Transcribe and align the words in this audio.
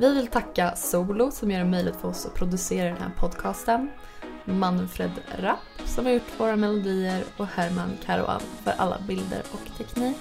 Vi 0.00 0.14
vill 0.14 0.26
tacka 0.26 0.76
Solo 0.76 1.30
som 1.30 1.50
gör 1.50 1.58
det 1.58 1.64
möjligt 1.64 1.96
för 1.96 2.08
oss 2.08 2.26
att 2.26 2.34
producera 2.34 2.88
den 2.88 2.96
här 2.96 3.10
podcasten. 3.18 3.90
Manfred 4.44 5.10
Rapp 5.38 5.58
som 5.84 6.06
har 6.06 6.12
gjort 6.12 6.40
våra 6.40 6.56
melodier 6.56 7.24
och 7.36 7.46
Herman 7.46 7.90
Caruan 8.04 8.40
för 8.64 8.70
alla 8.76 8.98
bilder 9.06 9.42
och 9.52 9.78
teknik. 9.78 10.16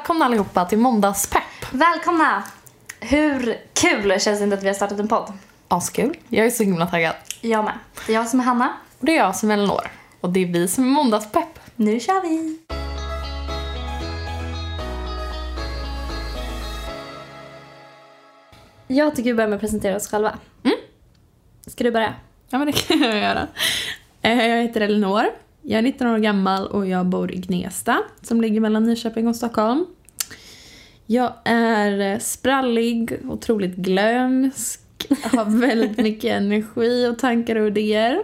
Välkomna 0.00 0.24
allihopa 0.24 0.64
till 0.64 0.78
Måndagspepp. 0.78 1.42
Välkomna! 1.72 2.42
Hur 3.00 3.56
kul 3.74 4.20
känns 4.20 4.38
det 4.38 4.44
inte 4.44 4.56
att 4.56 4.62
vi 4.62 4.66
har 4.66 4.74
startat 4.74 4.98
en 4.98 5.08
podd? 5.08 5.32
Askul. 5.68 6.16
Jag 6.28 6.46
är 6.46 6.50
så 6.50 6.62
himla 6.62 6.86
taggad. 6.86 7.14
Jag 7.40 7.64
med. 7.64 7.78
Det 8.06 8.12
är 8.12 8.16
jag 8.16 8.28
som 8.28 8.40
är 8.40 8.44
Hanna. 8.44 8.72
Och 9.00 9.06
det 9.06 9.12
är 9.12 9.16
jag 9.16 9.36
som 9.36 9.50
är 9.50 9.54
Elinor. 9.54 9.90
Och 10.20 10.30
det 10.30 10.40
är 10.40 10.46
vi 10.46 10.68
som 10.68 10.84
är 10.84 10.88
Måndagspepp. 10.88 11.58
Nu 11.76 12.00
kör 12.00 12.22
vi! 12.22 12.58
Jag 18.86 19.16
tycker 19.16 19.30
vi 19.30 19.34
börjar 19.34 19.48
med 19.48 19.56
att 19.56 19.60
presentera 19.60 19.96
oss 19.96 20.08
själva. 20.08 20.38
Mm. 20.64 20.76
Ska 21.66 21.84
du 21.84 21.90
börja? 21.90 22.14
Ja 22.50 22.58
men 22.58 22.66
det 22.66 22.72
kan 22.72 23.00
jag 23.02 23.16
göra. 23.18 23.46
Eh, 24.22 24.46
Jag 24.46 24.62
heter 24.62 24.80
Elinor. 24.80 25.24
Jag 25.62 25.78
är 25.78 25.82
19 25.82 26.06
år 26.06 26.18
gammal 26.18 26.66
och 26.66 26.86
jag 26.86 27.06
bor 27.06 27.32
i 27.32 27.36
Gnesta 27.36 28.02
som 28.22 28.40
ligger 28.40 28.60
mellan 28.60 28.84
Nyköping 28.84 29.28
och 29.28 29.36
Stockholm. 29.36 29.86
Jag 31.06 31.32
är 31.44 32.12
eh, 32.12 32.18
sprallig, 32.18 33.18
otroligt 33.28 33.76
glömsk, 33.76 34.80
har 35.32 35.60
väldigt 35.60 35.98
mycket 35.98 36.32
energi 36.36 37.06
och 37.06 37.18
tankar 37.18 37.56
och 37.56 37.66
idéer. 37.66 38.22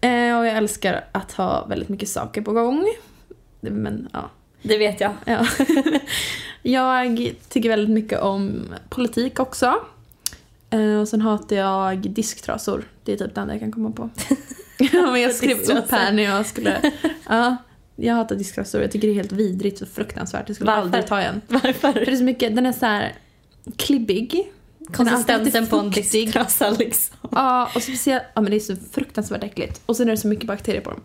Eh, 0.00 0.38
Och 0.38 0.46
jag 0.46 0.56
älskar 0.56 1.04
att 1.12 1.32
ha 1.32 1.66
väldigt 1.66 1.88
mycket 1.88 2.08
saker 2.08 2.42
på 2.42 2.52
gång. 2.52 2.86
Men 3.60 4.08
ja, 4.12 4.30
Det 4.62 4.78
vet 4.78 5.00
jag. 5.00 5.12
Ja. 5.24 5.46
jag 6.62 7.34
tycker 7.48 7.68
väldigt 7.68 7.94
mycket 7.94 8.20
om 8.20 8.62
politik 8.88 9.40
också. 9.40 9.74
Eh, 10.70 11.00
Och 11.00 11.08
sen 11.08 11.20
hatar 11.20 11.56
jag 11.56 11.98
disktrasor. 12.10 12.84
Det 13.04 13.12
är 13.12 13.16
typ 13.16 13.34
det 13.34 13.40
enda 13.40 13.54
jag 13.54 13.60
kan 13.60 13.72
komma 13.72 13.90
på. 13.90 14.10
Ja, 14.92 15.10
men 15.10 15.20
jag 15.20 15.34
skrev 15.34 15.58
upp 15.58 15.90
här 15.90 16.12
när 16.12 16.22
jag 16.22 16.46
skulle... 16.46 16.92
Ja, 17.28 17.56
jag 17.96 18.14
hatar 18.14 18.36
disktrasor. 18.36 18.82
Jag 18.82 18.92
tycker 18.92 19.08
det 19.08 19.12
är 19.12 19.16
helt 19.16 19.32
vidrigt 19.32 19.80
och 19.80 19.88
fruktansvärt. 19.88 20.48
Jag 20.48 20.56
skulle 20.56 20.70
Varför? 20.70 20.82
aldrig 20.82 21.06
ta 21.06 21.20
en. 21.20 21.40
Varför? 21.48 21.72
För 21.72 21.92
det 22.04 22.12
är 22.12 22.16
så 22.16 22.24
mycket, 22.24 22.56
den 22.56 22.66
är 22.66 22.72
så 22.72 22.86
här 22.86 23.14
klibbig. 23.76 24.52
Konsistensen 24.92 25.66
på 25.66 25.76
en 25.76 25.90
disktrasa 25.90 26.70
liksom. 26.70 27.16
Ja, 27.30 27.70
och 27.74 27.82
speciellt, 27.82 28.22
ja 28.34 28.40
men 28.40 28.50
det 28.50 28.56
är 28.56 28.60
så 28.60 28.76
fruktansvärt 28.92 29.44
äckligt. 29.44 29.80
Och 29.86 29.96
sen 29.96 30.06
är 30.08 30.10
det 30.10 30.16
så 30.16 30.28
mycket 30.28 30.46
bakterier 30.46 30.80
på 30.80 30.90
dem. 30.90 31.00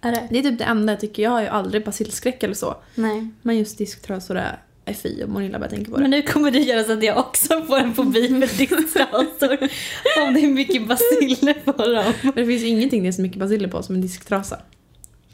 Är 0.00 0.12
det? 0.12 0.28
Det 0.30 0.38
är 0.38 0.42
typ 0.42 0.58
det 0.58 0.64
enda 0.64 0.92
jag 0.92 1.00
tycker. 1.00 1.22
Jag 1.22 1.30
har 1.30 1.40
ju 1.40 1.48
aldrig 1.48 1.84
basilskräck 1.84 2.42
eller 2.42 2.54
så. 2.54 2.76
Nej. 2.94 3.28
Men 3.42 3.58
just 3.58 3.78
disktrasor 3.78 4.36
är, 4.36 4.58
är 4.84 4.94
fy 4.94 5.24
om 5.24 5.32
man 5.32 5.42
illa 5.42 5.58
bara 5.58 5.68
tänker 5.70 5.90
på 5.90 5.96
det. 5.96 6.02
Men 6.02 6.10
nu 6.10 6.22
kommer 6.22 6.50
det 6.50 6.58
göra 6.58 6.84
så 6.84 6.92
att 6.92 7.02
jag 7.02 7.18
också 7.18 7.62
får 7.62 7.78
en 7.78 7.94
fobi 7.94 8.28
för 8.28 8.58
disktrasor. 8.58 9.58
Om 10.22 10.34
det 10.34 10.40
är 10.40 10.48
mycket 10.48 10.88
basiller 10.88 11.54
på 11.54 11.72
dem. 11.72 12.12
Men 12.22 12.32
det 12.34 12.46
finns 12.46 12.62
ingenting 12.62 13.02
det 13.02 13.08
är 13.08 13.12
så 13.12 13.22
mycket 13.22 13.38
basiller 13.38 13.68
på 13.68 13.82
som 13.82 13.94
en 13.94 14.00
disktrasa. 14.00 14.58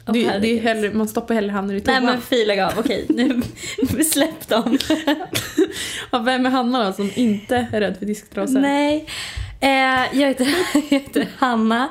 Åh, 0.07 0.13
det, 0.13 0.39
det 0.39 0.47
är 0.47 0.61
hellre, 0.61 0.93
man 0.93 1.07
stoppar 1.07 1.35
hellre 1.35 1.51
handen 1.51 1.77
i 1.77 1.81
toan. 1.81 2.03
Nej 2.03 2.13
men 2.13 2.21
fy 2.21 2.45
lägg 2.45 2.59
av, 2.59 2.73
okej 2.77 3.05
nu 3.09 3.41
släpp 4.03 4.47
dem. 4.47 4.77
Ja, 6.11 6.19
vem 6.19 6.45
är 6.45 6.49
Hanna 6.49 6.85
då 6.85 6.93
som 6.93 7.11
inte 7.15 7.67
är 7.71 7.81
rädd 7.81 7.97
för 7.97 8.05
disktrasor? 8.05 8.59
Nej. 8.59 9.05
Eh, 9.59 10.19
jag, 10.19 10.27
heter, 10.27 10.47
jag 10.73 10.81
heter 10.81 11.27
Hanna. 11.37 11.89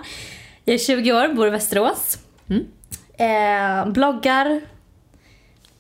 Jag 0.64 0.74
är 0.74 0.78
20 0.78 1.12
år, 1.12 1.34
bor 1.34 1.46
i 1.46 1.50
Västerås. 1.50 2.18
Mm. 2.50 2.64
Eh, 3.18 3.92
bloggar. 3.92 4.60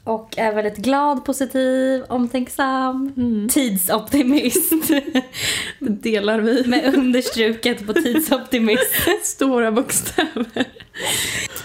Och 0.08 0.38
är 0.38 0.54
väldigt 0.54 0.76
glad, 0.76 1.24
positiv, 1.24 2.04
omtänksam. 2.08 3.12
Mm. 3.16 3.48
Tidsoptimist. 3.48 4.72
Det 5.78 5.88
delar 5.88 6.38
vi 6.38 6.66
Med 6.66 6.94
understruket 6.94 7.86
på 7.86 7.92
tidsoptimist. 7.92 8.94
stora 9.22 9.72
bokstäver. 9.72 10.64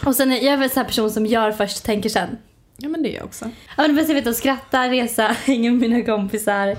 Och 0.05 0.15
sen 0.15 0.31
är 0.31 0.45
jag 0.45 0.57
väl 0.57 0.69
en 0.75 0.85
person 0.85 1.11
som 1.11 1.25
gör 1.25 1.51
först, 1.51 1.85
tänker 1.85 2.09
sen. 2.09 2.37
Ja 2.77 2.89
men 2.89 3.03
det 3.03 3.13
är 3.13 3.15
jag 3.15 3.25
också. 3.25 3.45
Ja 3.77 3.87
men 3.87 3.97
jag 3.97 4.15
vet 4.15 4.27
att 4.27 4.35
skratta, 4.35 4.89
resa, 4.89 5.27
hänga 5.45 5.71
med 5.71 5.89
mina 5.89 6.05
kompisar. 6.05 6.77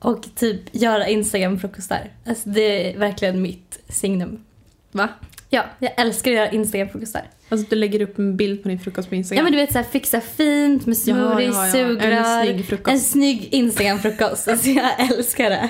Och 0.00 0.24
typ 0.36 0.60
göra 0.72 1.08
Instagram-frukostar. 1.08 2.10
Alltså 2.26 2.48
det 2.48 2.92
är 2.92 2.98
verkligen 2.98 3.42
mitt 3.42 3.80
signum. 3.88 4.44
Va? 4.92 5.08
Ja, 5.54 5.64
jag 5.78 5.92
älskar 6.00 6.30
att 6.30 6.36
göra 6.36 6.50
Instagram-frukostar. 6.50 7.22
Alltså 7.48 7.66
du 7.70 7.76
lägger 7.76 8.02
upp 8.02 8.18
en 8.18 8.36
bild 8.36 8.62
på 8.62 8.68
din 8.68 8.80
frukost 8.80 9.08
på 9.08 9.14
Instagram. 9.14 9.38
Ja 9.38 9.42
men 9.44 9.52
du 9.52 9.58
vet 9.58 9.72
såhär 9.72 9.84
fixa 9.84 10.20
fint 10.20 10.86
med 10.86 10.96
Ja, 10.96 11.00
smoothie, 11.00 11.46
ja, 11.46 11.66
ja. 11.66 11.72
sugrör. 11.72 12.10
En 12.10 12.44
snygg 12.46 12.66
frukost. 12.66 12.88
En 12.88 13.00
snygg 13.00 13.48
Instagram-frukost. 13.54 14.48
Alltså 14.48 14.68
jag 14.68 15.00
älskar 15.00 15.50
det. 15.50 15.68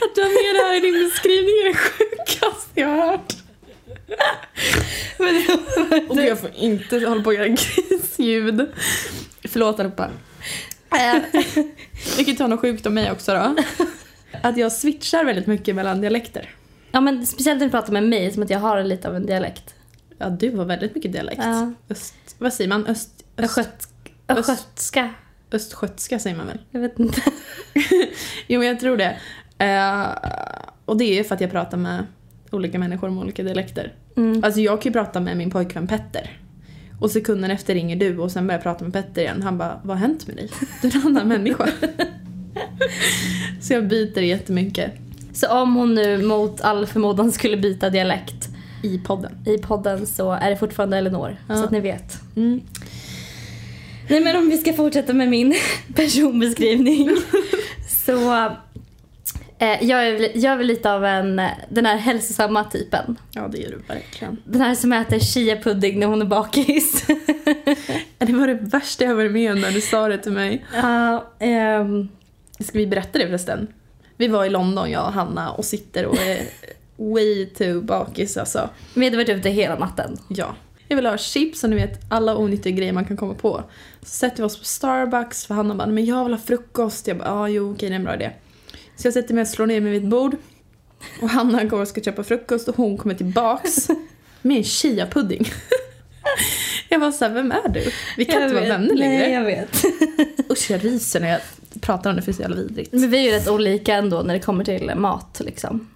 Att 0.00 0.14
du 0.14 0.20
har 0.22 0.28
med 0.28 0.54
det 0.54 0.66
här 0.68 0.76
i 0.76 0.80
din 0.80 1.08
beskrivning 1.08 1.54
är 1.54 1.68
det 1.68 1.74
sjukaste 1.78 2.80
jag 2.80 2.88
har 2.88 3.06
hört. 3.10 3.32
Och 6.08 6.16
jag 6.22 6.40
får 6.40 6.50
inte 6.56 6.98
hålla 7.06 7.22
på 7.22 7.26
och 7.28 7.34
göra 7.34 7.48
grisljud. 7.48 8.66
Förlåt 9.48 9.80
allihopa. 9.80 10.10
Eh, 10.90 11.16
Vi 12.18 12.24
kan 12.24 12.36
ta 12.36 12.46
något 12.46 12.60
sjukt 12.60 12.86
om 12.86 12.94
mig 12.94 13.10
också 13.10 13.34
då. 13.34 13.56
Att 14.42 14.56
jag 14.56 14.72
switchar 14.72 15.24
väldigt 15.24 15.46
mycket 15.46 15.74
mellan 15.74 16.00
dialekter. 16.00 16.50
Ja 16.96 17.00
men 17.00 17.26
speciellt 17.26 17.58
när 17.60 17.66
du 17.66 17.70
pratar 17.70 17.92
med 17.92 18.02
mig 18.02 18.32
som 18.32 18.42
att 18.42 18.50
jag 18.50 18.58
har 18.58 18.82
lite 18.84 19.08
av 19.08 19.16
en 19.16 19.26
dialekt. 19.26 19.74
Ja, 20.18 20.28
du 20.28 20.56
har 20.56 20.64
väldigt 20.64 20.94
mycket 20.94 21.12
dialekt. 21.12 21.40
Ja. 21.44 21.72
Öst, 21.90 22.14
vad 22.38 22.52
säger 22.52 22.68
man? 22.68 22.86
Öst, 22.86 23.24
öst, 23.38 23.58
öst- 23.58 23.88
Östgötska. 24.28 25.10
östgötska 25.52 26.18
säger 26.18 26.36
man 26.36 26.46
väl? 26.46 26.58
Jag 26.70 26.80
vet 26.80 26.98
inte. 26.98 27.22
Jo, 28.46 28.58
men 28.60 28.68
jag 28.68 28.80
tror 28.80 28.96
det. 28.96 29.16
Eh, 29.58 30.06
och 30.84 30.96
det 30.96 31.18
är 31.18 31.24
för 31.24 31.34
att 31.34 31.40
jag 31.40 31.50
pratar 31.50 31.78
med 31.78 32.06
olika 32.50 32.78
människor 32.78 33.10
med 33.10 33.22
olika 33.24 33.42
dialekter. 33.42 33.92
Mm. 34.16 34.44
Alltså 34.44 34.60
jag 34.60 34.82
kan 34.82 34.90
ju 34.90 34.92
prata 34.92 35.20
med 35.20 35.36
min 35.36 35.50
pojkvän 35.50 35.86
Petter. 35.86 36.40
Och 37.00 37.10
sekunden 37.10 37.50
efter 37.50 37.74
ringer 37.74 37.96
du 37.96 38.18
och 38.18 38.30
sen 38.32 38.46
börjar 38.46 38.58
jag 38.58 38.62
prata 38.62 38.84
med 38.84 38.92
Petter 38.92 39.22
igen. 39.22 39.42
Han 39.42 39.58
bara, 39.58 39.80
vad 39.84 39.96
har 39.96 40.06
hänt 40.06 40.26
med 40.26 40.36
dig? 40.36 40.50
Du 40.82 40.88
är 40.88 40.96
en 40.96 41.06
annan 41.06 41.28
människa. 41.28 41.68
Så 43.60 43.72
jag 43.72 43.88
byter 43.88 44.18
jättemycket 44.22 44.92
Så 45.36 45.48
om 45.48 45.74
hon 45.74 45.94
nu 45.94 46.22
mot 46.22 46.60
all 46.60 46.86
förmodan 46.86 47.32
skulle 47.32 47.56
byta 47.56 47.90
dialekt 47.90 48.48
i 48.82 48.98
podden. 48.98 49.32
i 49.46 49.58
podden 49.58 50.06
så 50.06 50.32
är 50.32 50.50
det 50.50 50.56
fortfarande 50.56 50.96
Elinor. 50.96 51.36
Ja. 51.48 51.56
Så 51.56 51.64
att 51.64 51.70
ni 51.70 51.80
vet. 51.80 52.20
Mm. 52.36 52.60
Nej 54.08 54.20
men 54.20 54.36
om 54.36 54.48
vi 54.48 54.58
ska 54.58 54.72
fortsätta 54.72 55.12
med 55.12 55.28
min 55.28 55.54
personbeskrivning. 55.94 57.10
så 57.88 58.34
eh, 59.58 59.84
jag, 59.84 60.08
är, 60.08 60.38
jag 60.38 60.52
är 60.52 60.56
väl 60.56 60.66
lite 60.66 60.92
av 60.92 61.04
en, 61.04 61.42
den 61.68 61.86
här 61.86 61.96
hälsosamma 61.96 62.64
typen. 62.64 63.16
Ja, 63.30 63.48
det 63.48 63.58
gör 63.58 63.70
du 63.70 63.78
verkligen. 63.94 64.36
Den 64.44 64.60
här 64.60 64.74
som 64.74 64.92
äter 64.92 65.18
chia-pudding 65.18 65.98
när 65.98 66.06
hon 66.06 66.22
är 66.22 66.26
bakis. 66.26 67.06
Det 68.18 68.32
var 68.32 68.46
det 68.46 68.54
värsta 68.54 69.04
jag 69.04 69.14
varit 69.14 69.32
med 69.32 69.52
om 69.52 69.60
när 69.60 69.70
du 69.70 69.80
sa 69.80 70.08
det 70.08 70.18
till 70.18 70.32
mig. 70.32 70.64
Ja, 70.74 71.32
ehm, 71.38 72.08
Ska 72.60 72.78
vi 72.78 72.86
berätta 72.86 73.18
det 73.18 73.26
förresten? 73.26 73.66
Vi 74.16 74.28
var 74.28 74.44
i 74.44 74.50
London, 74.50 74.90
jag 74.90 75.06
och 75.06 75.12
Hanna, 75.12 75.52
och 75.52 75.64
sitter 75.64 76.06
och 76.06 76.16
är 76.16 76.42
way 76.96 77.46
too 77.46 77.80
bakis 77.80 78.36
alltså. 78.36 78.70
vi 78.94 79.04
hade 79.04 79.16
varit 79.16 79.28
ute 79.28 79.50
hela 79.50 79.78
natten. 79.78 80.18
Ja. 80.28 80.54
Jag 80.88 80.96
vill 80.96 81.06
ha 81.06 81.18
chips 81.18 81.64
och 81.64 81.70
ni 81.70 81.76
vet 81.76 82.00
alla 82.08 82.36
onyttiga 82.36 82.76
grejer 82.76 82.92
man 82.92 83.04
kan 83.04 83.16
komma 83.16 83.34
på. 83.34 83.64
Så 84.02 84.08
sätter 84.08 84.36
vi 84.36 84.42
oss 84.42 84.58
på 84.58 84.64
Starbucks 84.64 85.46
för 85.46 85.54
Hanna 85.54 85.74
bara, 85.74 85.86
men 85.86 86.04
jag 86.04 86.24
vill 86.24 86.34
ha 86.34 86.40
frukost. 86.40 87.06
Jag 87.06 87.18
bara, 87.18 87.28
ja 87.28 87.48
jo 87.48 87.72
okej 87.72 87.88
det 87.88 87.94
är 87.94 87.96
en 87.96 88.04
bra 88.04 88.14
idé. 88.14 88.30
Så 88.96 89.06
jag 89.06 89.14
sätter 89.14 89.34
mig 89.34 89.42
och 89.42 89.48
slår 89.48 89.66
ner 89.66 89.80
mig 89.80 89.92
vid 89.92 90.02
ett 90.02 90.10
bord. 90.10 90.36
Och 91.22 91.28
Hanna 91.28 91.64
går 91.64 91.80
och 91.80 91.88
ska 91.88 92.00
köpa 92.00 92.24
frukost 92.24 92.68
och 92.68 92.76
hon 92.76 92.96
kommer 92.96 93.14
tillbaks 93.14 93.88
med 94.42 94.56
en 94.56 94.64
chia-pudding. 94.64 95.52
Jag 96.88 96.98
var 96.98 97.12
såhär, 97.12 97.32
vem 97.32 97.52
är 97.52 97.68
du? 97.68 97.90
Vi 98.16 98.24
kan 98.24 98.42
inte 98.42 98.54
vara 98.54 98.64
vänner 98.68 98.94
längre. 98.94 99.18
Nej, 99.18 99.32
jag 99.32 99.44
vet. 99.44 99.84
Usch 100.50 100.70
jag 100.70 100.84
ryser 100.84 101.20
när 101.20 101.28
jag 101.28 101.40
pratar 101.80 102.10
om 102.10 102.16
det 102.16 102.22
för 102.22 102.26
det 102.26 102.32
är 102.32 102.36
så 102.36 102.42
jävla 102.42 102.56
vidrigt. 102.56 102.92
Men 102.92 103.10
vi 103.10 103.18
är 103.18 103.22
ju 103.22 103.30
rätt 103.30 103.48
olika 103.48 103.94
ändå 103.94 104.22
när 104.22 104.34
det 104.34 104.40
kommer 104.40 104.64
till 104.64 104.92
mat 104.96 105.40
liksom. 105.44 105.88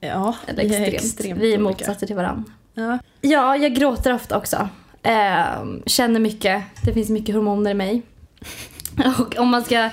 Ja, 0.00 0.34
Eller 0.46 0.64
vi 0.64 0.74
är 0.76 0.80
extremt. 0.82 1.04
extremt 1.04 1.40
vi 1.40 1.54
är 1.54 1.58
olika. 1.58 1.62
motsatser 1.62 2.06
till 2.06 2.16
varandra. 2.16 2.44
Ja. 2.74 2.98
Ja, 3.20 3.56
jag 3.56 3.74
gråter 3.74 4.14
ofta 4.14 4.36
också. 4.38 4.68
Ehm, 5.02 5.82
känner 5.86 6.20
mycket. 6.20 6.62
Det 6.84 6.92
finns 6.92 7.08
mycket 7.08 7.34
hormoner 7.34 7.70
i 7.70 7.74
mig. 7.74 8.02
Och 9.18 9.36
om 9.38 9.48
man 9.48 9.64
ska... 9.64 9.90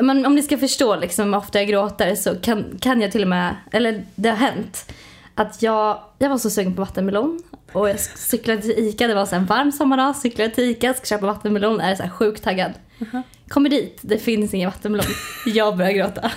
Men 0.00 0.26
om 0.26 0.34
ni 0.34 0.42
ska 0.42 0.58
förstå 0.58 0.96
liksom 0.96 1.24
hur 1.32 1.36
ofta 1.36 1.58
jag 1.58 1.68
gråter 1.68 2.14
så 2.14 2.34
kan, 2.36 2.78
kan 2.80 3.00
jag 3.00 3.12
till 3.12 3.22
och 3.22 3.28
med, 3.28 3.56
eller 3.72 4.04
det 4.14 4.28
har 4.28 4.36
hänt, 4.36 4.92
att 5.34 5.62
jag, 5.62 6.00
jag 6.18 6.28
var 6.30 6.38
så 6.38 6.50
sugen 6.50 6.74
på 6.74 6.80
vattenmelon. 6.82 7.42
Och 7.72 7.88
jag 7.88 8.00
cyklade 8.00 8.62
till 8.62 8.70
Ica, 8.78 9.06
det 9.06 9.14
var 9.14 9.26
så 9.26 9.36
en 9.36 9.46
varm 9.46 9.72
sommardag, 9.72 10.16
cyklade 10.16 10.50
till 10.50 10.64
Ica, 10.64 10.94
ska 10.94 11.06
köpa 11.06 11.26
vattenmelon, 11.26 11.80
är 11.80 11.94
så 11.94 12.02
här 12.02 12.10
sjukt 12.10 12.44
taggad. 12.44 12.72
Mhm. 12.98 13.22
Kommer 13.48 13.70
dit, 13.70 13.98
det 14.02 14.18
finns 14.18 14.54
ingen 14.54 14.70
vattenmelon. 14.70 15.06
Jag 15.46 15.76
börjar 15.76 15.92
gråta. 15.92 16.32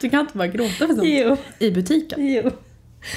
Du 0.00 0.10
kan 0.10 0.20
inte 0.20 0.36
bara 0.38 0.48
gråta 0.48 0.74
för 0.86 0.86
sånt. 0.86 1.00
jo, 1.04 1.36
I 1.58 1.70
butiken? 1.70 2.26
jo. 2.34 2.50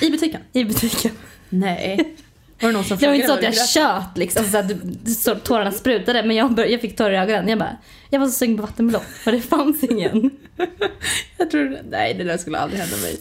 I 0.01 0.09
butiken? 0.11 0.41
I 0.53 0.63
butiken. 0.65 1.11
Nej. 1.49 2.15
Var 2.61 2.69
det 2.69 2.73
någon 2.75 2.83
som 2.83 2.97
Det 2.97 3.07
var 3.07 3.13
inte 3.13 3.27
så 3.27 3.33
att 3.33 3.43
jag 3.43 3.67
tjöt 3.67 4.17
liksom, 4.17 4.45
så 4.45 4.57
att 4.57 4.71
så- 5.17 5.35
tårarna 5.35 5.71
sprutade 5.71 6.23
men 6.23 6.35
jag, 6.35 6.53
bör, 6.53 6.65
jag 6.65 6.81
fick 6.81 6.97
tårar 6.97 7.11
i 7.11 7.17
ögonen. 7.17 7.47
Jag 7.47 7.59
bara, 7.59 7.77
jag 8.09 8.19
var 8.19 8.27
så 8.27 8.31
sugen 8.33 8.55
på 8.57 8.61
vattenmelon 8.61 9.01
och 9.25 9.31
det 9.31 9.41
fanns 9.41 9.83
ingen. 9.83 10.29
Jag 11.37 11.51
tror, 11.51 11.77
nej 11.89 12.13
det 12.13 12.23
där 12.23 12.37
skulle 12.37 12.57
aldrig 12.57 12.79
hända 12.81 12.97
mig. 12.97 13.19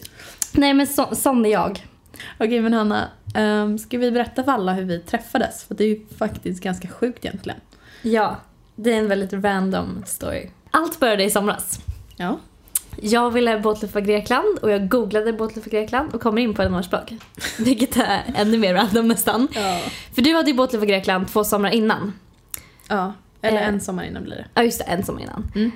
Nej 0.51 0.73
men 0.73 0.87
så, 0.87 1.15
sån 1.15 1.45
är 1.45 1.49
jag. 1.49 1.85
Okej 2.39 2.61
men 2.61 2.73
Hanna, 2.73 3.07
um, 3.35 3.77
ska 3.79 3.97
vi 3.97 4.11
berätta 4.11 4.43
för 4.43 4.51
alla 4.51 4.73
hur 4.73 4.83
vi 4.83 4.99
träffades? 4.99 5.63
För 5.63 5.75
det 5.75 5.83
är 5.83 5.87
ju 5.87 5.99
faktiskt 6.17 6.63
ganska 6.63 6.87
sjukt 6.87 7.25
egentligen. 7.25 7.59
Ja, 8.01 8.41
det 8.75 8.93
är 8.93 8.97
en 8.99 9.07
väldigt 9.07 9.33
random 9.33 10.03
story. 10.05 10.49
Allt 10.71 10.99
började 10.99 11.23
i 11.23 11.29
somras. 11.29 11.79
Ja. 12.15 12.39
Jag 13.01 13.31
ville 13.31 13.59
båtluffa 13.59 14.01
Grekland 14.01 14.59
och 14.61 14.71
jag 14.71 14.89
googlade 14.89 15.33
båtluffa 15.33 15.69
Grekland 15.69 16.13
och 16.15 16.21
kommer 16.21 16.41
in 16.41 16.53
på 16.53 16.61
Elinors 16.61 16.89
blogg. 16.89 17.17
Vilket 17.59 17.97
är 17.97 18.23
ännu 18.35 18.57
mer 18.57 18.73
random 18.73 19.07
nästan. 19.07 19.47
Ja. 19.53 19.79
För 20.15 20.21
du 20.21 20.33
hade 20.35 20.49
ju 20.51 20.57
båtluffa 20.57 20.85
Grekland 20.85 21.27
två 21.27 21.43
somrar 21.43 21.71
innan. 21.71 22.13
ja. 22.87 23.13
Eller 23.45 23.61
Eh. 23.61 23.67
en 23.67 23.81
sommar 23.81 24.03
innan 24.03 24.23
blir 24.23 24.35
det. 24.35 24.45
Ja 24.53 24.63
just 24.63 24.79
det, 24.79 24.83
en 24.85 25.03
sommar 25.05 25.21
innan. 25.21 25.51
Mm. 25.55 25.71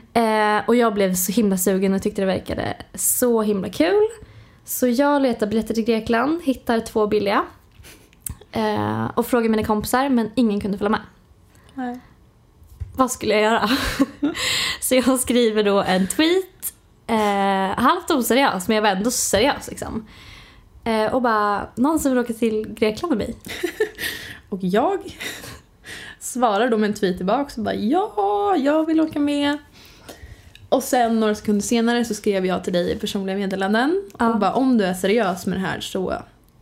Eh, 0.59 0.63
och 0.67 0.75
jag 0.75 0.93
blev 0.93 1.15
så 1.15 1.31
himla 1.31 1.57
sugen 1.57 1.93
och 1.93 2.01
tyckte 2.01 2.21
det 2.21 2.25
verkade 2.25 2.73
så 2.95 3.41
himla 3.41 3.69
kul. 3.69 4.07
Så 4.65 4.87
jag 4.87 5.21
letar 5.21 5.47
biljetter 5.47 5.73
till 5.73 5.83
Grekland, 5.83 6.41
hittar 6.43 6.79
två 6.79 7.07
billiga. 7.07 7.43
Eh, 8.51 9.05
och 9.15 9.25
frågar 9.27 9.49
mina 9.49 9.63
kompisar 9.63 10.09
men 10.09 10.31
ingen 10.35 10.61
kunde 10.61 10.77
följa 10.77 10.89
med. 10.89 11.01
Nej. 11.73 11.99
Vad 12.97 13.11
skulle 13.11 13.33
jag 13.33 13.43
göra? 13.43 13.69
så 14.81 14.95
jag 14.95 15.19
skriver 15.19 15.63
då 15.63 15.81
en 15.81 16.07
tweet, 16.07 16.73
eh, 17.07 17.83
halvt 17.83 18.11
oseriös 18.11 18.67
men 18.67 18.75
jag 18.75 18.81
var 18.81 18.89
ändå 18.89 19.11
seriös 19.11 19.67
liksom. 19.67 20.07
Eh, 20.83 21.13
och 21.13 21.21
bara, 21.21 21.67
någon 21.75 21.99
som 21.99 22.11
vill 22.11 22.19
åka 22.19 22.33
till 22.33 22.67
Grekland 22.69 23.17
med 23.17 23.27
mig? 23.27 23.37
Och 24.49 24.59
jag 24.61 25.17
svarar 26.19 26.69
då 26.69 26.77
med 26.77 26.87
en 26.89 26.93
tweet 26.93 27.17
tillbaka 27.17 27.53
och 27.57 27.63
bara 27.63 27.75
ja, 27.75 28.55
jag 28.57 28.85
vill 28.85 29.01
åka 29.01 29.19
med. 29.19 29.57
Och 30.69 30.83
sen 30.83 31.19
några 31.19 31.35
sekunder 31.35 31.61
senare 31.61 32.05
så 32.05 32.13
skrev 32.13 32.45
jag 32.45 32.63
till 32.63 32.73
dig 32.73 32.91
i 32.91 32.95
personliga 32.95 33.35
meddelanden 33.37 34.03
Ja. 34.19 34.33
och 34.33 34.39
bara 34.39 34.53
om 34.53 34.77
du 34.77 34.85
är 34.85 34.93
seriös 34.93 35.45
med 35.45 35.57
det 35.57 35.61
här 35.61 35.79
så 35.79 36.13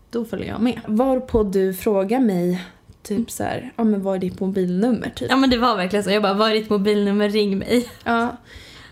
då 0.10 0.26
följer 0.26 0.48
jag 0.48 0.62
med. 0.62 0.82
Varpå 0.88 1.44
du 1.44 1.74
frågar 1.74 2.20
mig 2.20 2.64
typ 3.06 3.32
så 3.32 3.44
här, 3.44 3.72
ja 3.76 3.84
men 3.84 4.04
vad 4.04 4.16
är 4.16 4.20
ditt 4.20 4.40
mobilnummer 4.40 5.10
typ? 5.16 5.30
Ja 5.30 5.36
men 5.36 5.50
det 5.50 5.58
var 5.58 5.76
verkligen 5.78 6.04
så. 6.04 6.10
Jag 6.12 6.22
bara, 6.24 6.34
vad 6.34 6.50
är 6.50 6.54
ditt 6.54 6.70
mobilnummer? 6.70 7.30
Ring 7.30 7.58
mig. 7.58 7.90
Ja, 8.04 8.38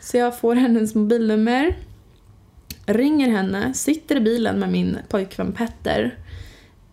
så 0.02 0.18
jag 0.18 0.40
får 0.40 0.56
hennes 0.56 0.96
mobilnummer, 0.96 1.76
ringer 2.86 3.30
henne, 3.30 3.74
sitter 3.74 4.16
i 4.16 4.20
bilen 4.20 4.60
med 4.60 4.72
min 4.72 4.98
pojkvän 5.10 5.52
Petter. 5.52 6.18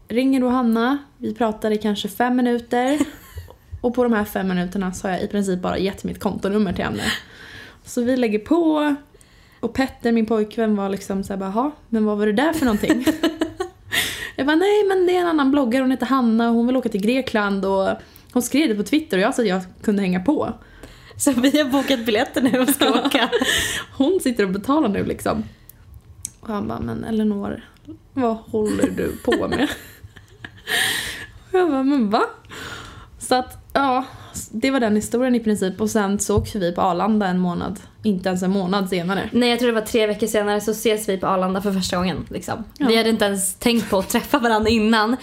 Ringer 0.08 0.40
då 0.40 0.48
Hanna, 0.48 0.98
vi 1.18 1.34
pratar 1.34 1.70
i 1.70 1.76
kanske 1.78 2.08
fem 2.08 2.36
minuter. 2.36 2.98
Och 3.80 3.94
på 3.94 4.02
de 4.04 4.12
här 4.12 4.24
fem 4.24 4.48
minuterna 4.48 4.92
så 4.92 5.08
har 5.08 5.12
jag 5.14 5.22
i 5.22 5.26
princip 5.28 5.60
bara 5.60 5.78
gett 5.78 6.04
mitt 6.04 6.20
kontonummer 6.20 6.72
till 6.72 6.84
henne. 6.84 7.02
Så 7.84 8.02
vi 8.02 8.16
lägger 8.16 8.38
på 8.38 8.96
och 9.60 9.74
Petter, 9.74 10.12
min 10.12 10.26
pojkvän, 10.26 10.76
var 10.76 10.88
liksom 10.88 11.24
såhär 11.24 11.38
bara 11.40 11.52
"Jaha, 11.54 11.70
men 11.88 12.04
vad 12.04 12.18
var 12.18 12.26
det 12.26 12.32
där 12.32 12.52
för 12.52 12.64
någonting? 12.64 13.04
jag 14.40 14.46
bara 14.46 14.56
nej 14.56 14.84
men 14.88 15.06
det 15.06 15.16
är 15.16 15.20
en 15.20 15.26
annan 15.26 15.50
bloggare, 15.50 15.82
hon 15.82 15.90
heter 15.90 16.06
Hanna 16.06 16.48
och 16.48 16.54
hon 16.54 16.66
vill 16.66 16.76
åka 16.76 16.88
till 16.88 17.00
Grekland 17.00 17.64
och 17.64 17.88
hon 18.32 18.42
skrev 18.42 18.68
det 18.68 18.74
på 18.74 18.82
Twitter 18.82 19.16
och 19.16 19.22
jag 19.22 19.34
sa 19.34 19.42
att 19.42 19.48
jag 19.48 19.62
kunde 19.82 20.02
hänga 20.02 20.20
på. 20.20 20.52
Så 21.16 21.32
vi 21.32 21.58
har 21.58 21.64
bokat 21.64 22.06
biljetter 22.06 22.42
nu 22.42 22.58
och 22.58 22.68
ska 22.68 22.90
åka. 23.06 23.30
Hon 23.96 24.20
sitter 24.20 24.44
och 24.44 24.50
betalar 24.50 24.88
nu 24.88 25.04
liksom. 25.04 25.44
Och 26.40 26.48
han 26.48 26.68
bara, 26.68 26.80
men 26.80 27.04
Elinor, 27.04 27.64
vad 28.12 28.36
håller 28.36 28.90
du 28.90 29.16
på 29.16 29.48
med? 29.48 29.68
Och 31.50 31.52
jag 31.58 31.70
bara, 31.70 31.82
men 31.82 32.10
va? 32.10 32.22
Så 33.18 33.34
att, 33.34 33.70
ja, 33.72 34.04
det 34.50 34.70
var 34.70 34.80
den 34.80 34.96
historien 34.96 35.34
i 35.34 35.40
princip. 35.40 35.80
Och 35.80 35.90
sen 35.90 36.18
så 36.18 36.36
åkte 36.36 36.58
vi 36.58 36.72
på 36.72 36.80
Arlanda 36.80 37.26
en 37.26 37.38
månad, 37.38 37.80
inte 38.02 38.28
ens 38.28 38.42
en 38.42 38.50
månad 38.50 38.88
senare. 38.88 39.30
Nej 39.32 39.50
jag 39.50 39.58
tror 39.58 39.68
det 39.68 39.74
var 39.74 39.86
tre 39.86 40.06
veckor 40.06 40.26
senare 40.26 40.60
så 40.60 40.70
ses 40.70 41.08
vi 41.08 41.16
på 41.16 41.26
Arlanda 41.26 41.62
för 41.62 41.72
första 41.72 41.96
gången. 41.96 42.26
Liksom. 42.30 42.64
Ja. 42.78 42.86
Vi 42.86 42.96
hade 42.96 43.08
inte 43.08 43.24
ens 43.24 43.54
tänkt 43.54 43.90
på 43.90 43.98
att 43.98 44.08
träffa 44.08 44.38
varandra 44.38 44.70
innan. 44.70 45.16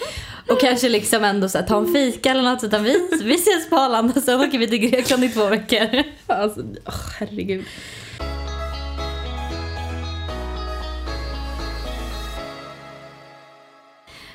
Och 0.50 0.60
kanske 0.60 0.90
liksom 0.90 1.24
ändå 1.24 1.50
så 1.50 1.58
här, 1.58 1.66
ta 1.66 1.78
en 1.78 1.94
fika 1.94 2.32
eller 2.32 2.44
något 2.44 2.64
utan 2.64 2.84
vi, 2.84 3.10
vi 3.24 3.36
ses 3.36 3.70
på 3.70 3.76
Arlanda 3.76 4.22
så 4.22 4.46
åker 4.46 4.58
vi 4.58 4.68
till 4.68 4.80
Grekland 4.80 5.24
i 5.24 5.30
två 5.30 5.46
veckor. 5.46 6.04
Alltså, 6.28 6.62
åh, 6.86 6.94
herregud. 7.20 7.66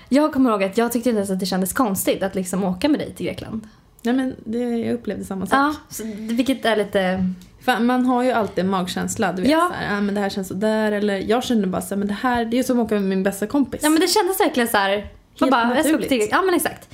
Jag 0.09 0.33
kommer 0.33 0.51
ihåg 0.51 0.65
att 0.65 0.79
jag 0.79 0.93
tyckte 0.93 1.09
inte 1.09 1.19
ens 1.19 1.31
att 1.31 1.41
det 1.41 1.47
kändes 1.47 1.73
konstigt 1.73 2.23
att 2.23 2.35
liksom 2.35 2.65
åka 2.65 2.89
med 2.89 3.01
dig 3.01 3.15
till 3.15 3.27
Grekland. 3.27 3.69
Nej 4.03 4.15
men 4.15 4.35
det, 4.45 4.59
jag 4.59 4.95
upplevde 4.95 5.25
samma 5.25 5.47
sak. 5.47 5.59
Ja, 5.59 5.75
så, 5.89 6.03
vilket 6.17 6.65
är 6.65 6.77
lite... 6.77 7.29
För 7.65 7.79
man 7.79 8.07
har 8.07 8.23
ju 8.23 8.31
alltid 8.31 8.65
en 8.65 8.71
magkänsla, 8.71 9.33
du 9.33 9.43
vet 9.43 9.51
Ja. 9.51 9.69
såhär, 9.73 9.97
ah, 9.97 10.01
men 10.01 10.15
det 10.15 10.21
här 10.21 10.29
känns 10.31 10.49
sådär 10.49 10.93
eller 10.93 11.17
jag 11.19 11.45
kände 11.45 11.67
bara 11.67 11.83
såhär, 11.83 11.97
men 11.99 12.09
det 12.09 12.17
här, 12.23 12.45
det 12.45 12.59
är 12.59 12.63
som 12.63 12.81
att 12.81 12.87
åka 12.87 12.95
med 12.95 13.03
min 13.05 13.23
bästa 13.23 13.47
kompis. 13.47 13.81
Ja 13.85 13.91
men 13.91 14.01
det 14.01 14.07
kändes 14.09 14.41
verkligen 14.41 14.69
så 14.69 14.77
här. 14.77 15.07
man 15.41 15.51
bara, 15.51 15.61
jag 15.63 15.71
ska 15.71 15.79
åka 15.81 15.89
naturligt. 15.89 16.09
till. 16.09 16.29
Ja 16.31 16.43
men 16.43 16.55
exakt. 16.55 16.89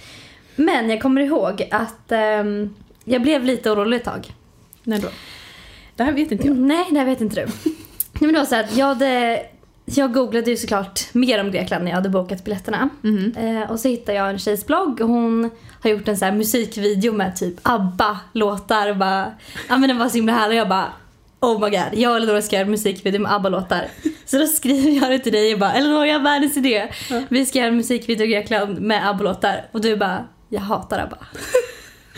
Men 0.56 0.90
jag 0.90 1.02
kommer 1.02 1.20
ihåg 1.20 1.68
att 1.70 2.12
ehm, 2.12 2.74
jag 3.04 3.22
blev 3.22 3.44
lite 3.44 3.70
orolig 3.70 3.96
ett 3.96 4.04
tag. 4.04 4.32
När 4.82 4.98
då? 4.98 5.08
Det 5.96 6.02
här 6.04 6.12
vet 6.12 6.32
inte 6.32 6.46
jag. 6.46 6.56
Nej, 6.56 6.84
det 6.90 7.04
vet 7.04 7.20
inte 7.20 7.36
du. 7.40 7.46
Nej, 7.46 7.74
men 8.20 8.32
det 8.32 8.38
var 8.38 8.46
så 8.46 8.54
här, 8.54 8.64
att 8.64 8.76
jag, 8.76 8.86
hade, 8.86 9.42
jag 9.94 10.14
googlade 10.14 10.50
ju 10.50 10.56
såklart 10.56 11.14
mer 11.14 11.40
om 11.40 11.50
Grekland 11.50 11.84
när 11.84 11.90
jag 11.90 11.96
hade 11.96 12.08
bokat 12.08 12.44
biljetterna. 12.44 12.88
Mhm. 13.02 13.34
Eh, 13.36 13.70
och 13.70 13.80
så 13.80 13.88
hittade 13.88 14.18
jag 14.18 14.30
en 14.30 14.38
tjejs 14.38 14.66
blogg 14.66 15.00
och 15.00 15.08
hon 15.08 15.50
har 15.82 15.90
gjort 15.90 16.08
en 16.08 16.16
så 16.16 16.24
här 16.24 16.32
musikvideo 16.32 17.12
med 17.12 17.36
typ 17.36 17.54
ABBA-låtar 17.62 18.90
och 18.90 18.96
bara, 18.96 19.32
ja 19.68 19.76
men 19.76 19.88
den 19.88 19.98
var 19.98 20.08
så 20.08 20.16
himla 20.16 20.32
härlig 20.32 20.56
och 20.56 20.60
jag 20.60 20.68
bara 20.68 20.92
Oh 21.40 21.60
my 21.60 21.70
god, 21.70 21.88
jag 21.92 22.10
och 22.10 22.16
Eleonora 22.16 22.42
ska 22.42 22.56
göra 22.56 22.64
en 22.64 22.70
musikvideo 22.70 23.20
med 23.20 23.32
ABBA-låtar. 23.32 23.88
Så 24.26 24.38
då 24.38 24.46
skriver 24.46 24.90
jag 24.90 25.10
det 25.10 25.18
till 25.18 25.32
dig 25.32 25.54
och 25.54 25.60
bara 25.60 25.72
Eleonora 25.72 26.06
jag 26.06 26.14
har 26.14 26.24
världens 26.24 26.56
idé. 26.56 26.88
Vi 27.28 27.46
ska 27.46 27.58
göra 27.58 27.68
en 27.68 27.76
musikvideo 27.76 28.26
i 28.26 28.30
Grekland 28.30 28.80
med 28.80 29.08
ABBA-låtar. 29.08 29.66
Och 29.72 29.80
du 29.80 29.96
bara, 29.96 30.24
jag 30.48 30.60
hatar 30.60 30.98
ABBA. 30.98 31.18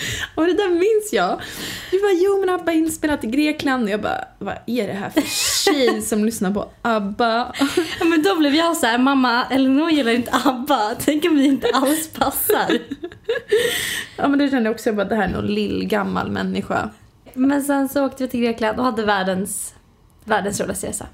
Och 0.34 0.46
det 0.46 0.52
där 0.52 0.68
minns 0.68 1.12
jag. 1.12 1.40
Du 1.90 2.00
bara, 2.00 2.12
jo 2.12 2.40
men 2.40 2.48
ABBA 2.48 2.72
är 2.72 2.76
inspelat 2.76 3.24
i 3.24 3.26
Grekland. 3.26 3.84
Och 3.84 3.90
jag 3.90 4.00
bara, 4.00 4.24
vad 4.38 4.54
är 4.66 4.86
det 4.86 4.92
här 4.92 5.10
för 5.10 5.22
tjej 5.64 6.02
som 6.02 6.24
lyssnar 6.24 6.50
på 6.50 6.70
ABBA? 6.82 7.54
Ja, 8.00 8.04
men 8.04 8.22
då 8.22 8.36
blev 8.36 8.54
jag 8.54 8.76
så 8.76 8.86
här, 8.86 8.98
mamma 8.98 9.46
Eleonora 9.50 9.90
gillar 9.90 10.12
inte 10.12 10.30
ABBA. 10.44 10.94
Tänk 10.98 11.24
om 11.24 11.36
vi 11.36 11.44
inte 11.44 11.68
alls 11.72 12.08
passar. 12.08 12.70
Ja 14.16 14.28
men 14.28 14.38
det 14.38 14.50
kände 14.50 14.68
jag 14.68 14.74
också, 14.74 14.88
jag 14.88 14.96
bara, 14.96 15.08
det 15.08 15.14
här 15.16 15.24
är 15.28 15.32
någon 15.32 15.46
lillgammal 15.46 16.30
människa. 16.30 16.90
Men 17.34 17.62
sen 17.62 17.88
så 17.88 18.06
åkte 18.06 18.22
vi 18.22 18.28
till 18.28 18.40
Grekland 18.40 18.78
och 18.78 18.84
hade 18.84 19.04
världens, 19.04 19.74
världens 20.24 20.60
roligaste 20.60 20.86
resa. 20.86 21.06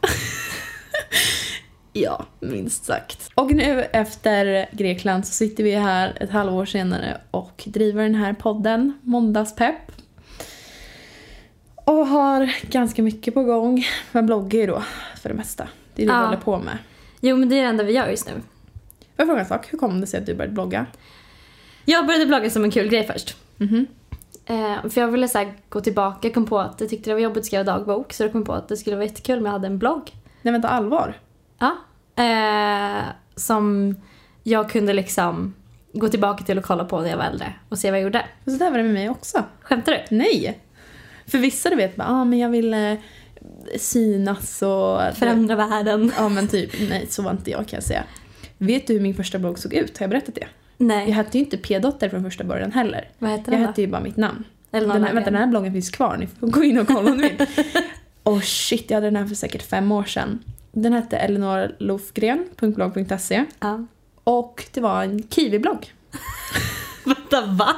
Ja, 2.02 2.26
minst 2.40 2.84
sagt. 2.84 3.30
Och 3.34 3.52
nu 3.52 3.80
efter 3.82 4.68
Grekland 4.72 5.26
så 5.26 5.32
sitter 5.32 5.64
vi 5.64 5.74
här 5.74 6.18
ett 6.20 6.30
halvår 6.30 6.64
senare 6.64 7.20
och 7.30 7.62
driver 7.66 8.02
den 8.02 8.14
här 8.14 8.32
podden, 8.32 8.92
Måndagspepp. 9.02 9.92
Och 11.74 12.06
har 12.06 12.52
ganska 12.70 13.02
mycket 13.02 13.34
på 13.34 13.42
gång. 13.42 13.84
Men 14.12 14.26
bloggar 14.26 14.60
ju 14.60 14.66
då 14.66 14.82
för 15.22 15.28
det 15.28 15.34
mesta. 15.34 15.68
Det 15.94 16.02
är 16.02 16.06
det 16.06 16.12
Ja. 16.12 16.18
vi 16.18 16.24
håller 16.24 16.40
på 16.40 16.58
med. 16.58 16.78
Jo 17.20 17.36
men 17.36 17.48
det 17.48 17.54
är 17.58 17.62
det 17.62 17.68
enda 17.68 17.84
vi 17.84 17.92
gör 17.92 18.08
just 18.08 18.26
nu. 18.26 18.32
Får 18.32 18.42
jag 19.16 19.26
fråga 19.26 19.40
en 19.40 19.46
sak? 19.46 19.72
Hur 19.72 19.78
kom 19.78 20.00
det 20.00 20.06
sig 20.06 20.20
att 20.20 20.26
du 20.26 20.34
började 20.34 20.54
blogga? 20.54 20.86
Jag 21.84 22.06
började 22.06 22.26
blogga 22.26 22.50
som 22.50 22.64
en 22.64 22.70
kul 22.70 22.88
grej 22.88 23.06
först. 23.06 23.36
Mhm. 23.56 23.86
Eh, 24.46 24.88
för 24.90 25.00
jag 25.00 25.08
ville 25.08 25.28
så 25.28 25.38
här, 25.38 25.54
gå 25.68 25.80
tillbaka, 25.80 26.30
kom 26.30 26.46
på 26.46 26.58
att 26.58 26.80
jag 26.80 26.90
tyckte 26.90 27.10
det 27.10 27.14
var 27.14 27.20
jobbigt 27.20 27.38
att 27.40 27.46
skriva 27.46 27.64
dagbok. 27.64 28.12
Så 28.12 28.22
jag 28.22 28.32
kom 28.32 28.44
på 28.44 28.52
att 28.52 28.68
det 28.68 28.76
skulle 28.76 28.96
vara 28.96 29.06
jättekul 29.06 29.38
om 29.38 29.44
jag 29.44 29.52
hade 29.52 29.66
en 29.66 29.78
blogg. 29.78 30.12
Nej 30.42 30.52
vänta, 30.52 30.68
allvar? 30.68 31.14
Ja. 31.58 31.76
Eh, 32.24 33.04
som 33.36 33.94
jag 34.42 34.70
kunde 34.70 34.92
liksom 34.92 35.54
gå 35.92 36.08
tillbaka 36.08 36.44
till 36.44 36.58
och 36.58 36.64
kolla 36.64 36.84
på 36.84 37.00
när 37.00 37.10
jag 37.10 37.16
var 37.16 37.24
äldre 37.24 37.52
och 37.68 37.78
se 37.78 37.90
vad 37.90 37.98
jag 37.98 38.04
gjorde. 38.04 38.24
Och 38.44 38.52
så 38.52 38.58
där 38.58 38.70
var 38.70 38.78
det 38.78 38.84
med 38.84 38.94
mig 38.94 39.10
också. 39.10 39.44
Skämtar 39.60 39.92
du? 39.92 40.16
Nej! 40.16 40.60
För 41.26 41.38
vissa 41.38 41.70
du 41.70 41.76
vet 41.76 41.96
bara, 41.96 42.08
ah, 42.08 42.24
men 42.24 42.38
jag 42.38 42.48
vill 42.48 42.74
eh, 42.74 42.94
synas 43.78 44.62
och... 44.62 45.00
Förändra 45.14 45.56
världen. 45.56 46.12
Ja 46.16 46.28
men 46.28 46.48
typ, 46.48 46.70
nej 46.88 47.06
så 47.08 47.22
var 47.22 47.30
inte 47.30 47.50
jag 47.50 47.68
kan 47.68 47.76
jag 47.76 47.84
säga. 47.84 48.04
Vet 48.58 48.86
du 48.86 48.92
hur 48.92 49.00
min 49.00 49.14
första 49.14 49.38
blogg 49.38 49.58
såg 49.58 49.74
ut? 49.74 49.98
Har 49.98 50.04
jag 50.04 50.10
berättat 50.10 50.34
det? 50.34 50.46
Nej. 50.78 51.08
Jag 51.08 51.14
hette 51.14 51.38
ju 51.38 51.44
inte 51.44 51.56
P-dotter 51.56 52.08
från 52.08 52.24
första 52.24 52.44
början 52.44 52.72
heller. 52.72 53.10
Vad 53.18 53.30
heter 53.30 53.52
Jag 53.52 53.60
den 53.60 53.68
hette 53.68 53.80
ju 53.80 53.86
bara 53.86 54.00
mitt 54.00 54.16
namn. 54.16 54.44
Eller 54.72 54.94
Den 54.94 55.04
här, 55.04 55.14
vänta, 55.14 55.30
den 55.30 55.40
här 55.40 55.46
bloggen 55.46 55.72
finns 55.72 55.90
kvar, 55.90 56.16
ni 56.16 56.26
får 56.26 56.46
gå 56.46 56.64
in 56.64 56.78
och 56.78 56.86
kolla 56.86 57.10
om 57.10 57.16
ni 57.16 57.28
vill. 57.28 57.46
Och 58.22 58.44
shit, 58.44 58.90
jag 58.90 58.96
hade 58.96 59.06
den 59.06 59.16
här 59.16 59.26
för 59.26 59.34
säkert 59.34 59.62
fem 59.62 59.92
år 59.92 60.04
sedan. 60.04 60.38
Den 60.78 60.92
hette 60.92 61.16
eleanorlofgren.blogg.se 61.16 63.44
Ja. 63.60 63.86
och 64.24 64.64
det 64.72 64.80
var 64.80 65.02
en 65.02 65.28
kiwiblogg. 65.28 65.92
Vänta, 67.04 67.40
va? 67.46 67.76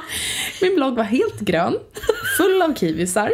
Min 0.61 0.75
blogg 0.75 0.95
var 0.95 1.03
helt 1.03 1.39
grön, 1.39 1.77
full 2.37 2.61
av 2.61 2.73
kiwisar. 2.75 3.33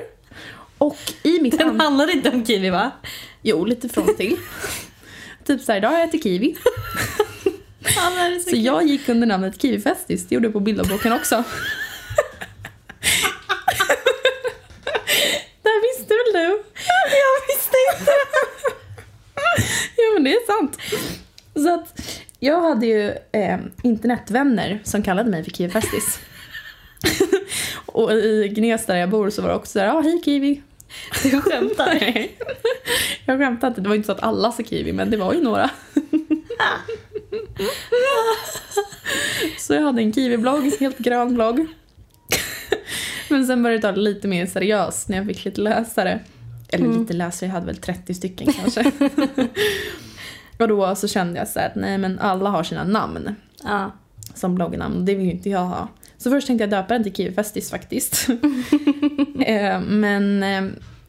Och 0.77 0.97
i 1.23 1.39
mitt 1.41 1.57
Den 1.57 1.69
an- 1.69 1.79
handlade 1.79 2.11
inte 2.11 2.29
om 2.29 2.45
kiwi 2.45 2.69
va? 2.69 2.91
Jo, 3.41 3.65
lite 3.65 3.89
från 3.89 4.15
till. 4.15 4.37
typ 5.45 5.61
såhär, 5.61 5.79
idag 5.79 5.89
har 5.89 5.97
jag 5.99 6.07
ätit 6.09 6.23
kiwi. 6.23 6.55
Ja, 7.95 8.11
så 8.43 8.49
Så 8.49 8.55
jag 8.55 8.83
gick 8.87 9.09
under 9.09 9.27
namnet 9.27 9.61
Kiwifestis, 9.61 10.27
det 10.27 10.35
gjorde 10.35 10.47
jag 10.47 10.53
på 10.53 10.59
bilderboken 10.59 11.13
också. 11.13 11.35
det 15.63 15.69
här 15.69 15.81
visste 15.97 16.13
väl 16.13 16.33
du? 16.33 16.63
Jag 17.21 17.55
visste 17.55 17.77
inte. 17.97 18.11
Ja 19.97 20.03
men 20.13 20.14
det 20.31 20.35
är 20.37 20.45
sant. 20.59 20.77
Så 21.55 21.73
att 21.73 22.01
jag 22.39 22.61
hade 22.61 22.85
ju 22.85 23.09
eh, 23.31 23.59
internetvänner 23.83 24.81
som 24.83 25.03
kallade 25.03 25.29
mig 25.29 25.43
för 25.43 25.51
Kiwifestis. 25.51 26.19
Och 27.85 28.11
i 28.13 28.47
Gnesta 28.55 28.93
där 28.93 28.99
jag 28.99 29.09
bor 29.09 29.29
så 29.29 29.41
var 29.41 29.49
det 29.49 29.55
också 29.55 29.71
sådär, 29.71 29.85
ja 29.85 29.93
ah, 29.93 30.01
hej 30.01 30.21
Kiwi. 30.25 30.61
Du 31.23 31.41
skämtar. 31.41 31.85
Nej. 31.99 32.37
Jag 33.25 33.39
skämtar 33.39 33.67
inte, 33.67 33.81
det 33.81 33.89
var 33.89 33.95
inte 33.95 34.05
så 34.05 34.11
att 34.11 34.23
alla 34.23 34.51
sa 34.51 34.63
Kiwi 34.63 34.93
men 34.93 35.09
det 35.11 35.17
var 35.17 35.33
ju 35.33 35.41
några. 35.43 35.69
Så 39.57 39.73
jag 39.73 39.81
hade 39.81 40.01
en 40.01 40.11
Kiwi-blogg, 40.13 40.71
helt 40.79 40.97
grön 40.97 41.33
blogg. 41.35 41.67
Men 43.29 43.45
sen 43.47 43.63
började 43.63 43.77
det 43.77 43.81
ta 43.81 43.91
det 43.91 43.99
lite 44.01 44.27
mer 44.27 44.45
seriöst 44.45 45.09
när 45.09 45.17
jag 45.17 45.25
fick 45.27 45.45
lite 45.45 45.61
läsare. 45.61 46.19
Eller 46.69 46.85
Mm. 46.85 47.01
lite 47.01 47.13
läsare, 47.13 47.47
jag 47.47 47.53
hade 47.53 47.65
väl 47.65 47.77
30 47.77 48.13
stycken 48.13 48.53
kanske. 48.53 48.91
Och 50.59 50.67
då 50.67 50.95
så 50.95 51.07
kände 51.07 51.39
jag 51.39 51.47
så 51.47 51.59
att 51.59 51.75
nej 51.75 51.97
men 51.97 52.19
alla 52.19 52.49
har 52.49 52.63
sina 52.63 52.83
namn 52.83 53.35
Ja. 53.63 53.91
som 54.33 54.55
bloggnamn 54.55 54.97
och 54.97 55.03
det 55.03 55.15
vill 55.15 55.25
ju 55.25 55.31
inte 55.31 55.49
jag 55.49 55.65
ha. 55.65 55.87
Så 56.17 56.29
först 56.29 56.47
tänkte 56.47 56.63
jag 56.63 56.69
döpa 56.69 56.93
den 56.93 57.03
till 57.03 57.13
Kiwifestis 57.15 57.69
faktiskt. 57.69 58.27
Eh, 59.45 59.81
men 59.81 60.43
eh, 60.43 60.63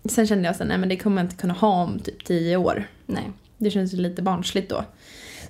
sen 0.08 0.26
kände 0.26 0.44
jag 0.44 0.56
så 0.56 0.62
här, 0.62 0.68
nej 0.68 0.78
men 0.78 0.88
det 0.88 0.96
kommer 0.96 1.22
jag 1.22 1.24
inte 1.26 1.36
kunna 1.36 1.54
ha 1.54 1.82
om 1.82 1.98
typ 1.98 2.24
10 2.24 2.56
år. 2.56 2.86
Nej. 3.06 3.30
Det 3.58 3.70
känns 3.70 3.94
ju 3.94 3.96
lite 3.96 4.22
barnsligt 4.22 4.70
då. 4.70 4.84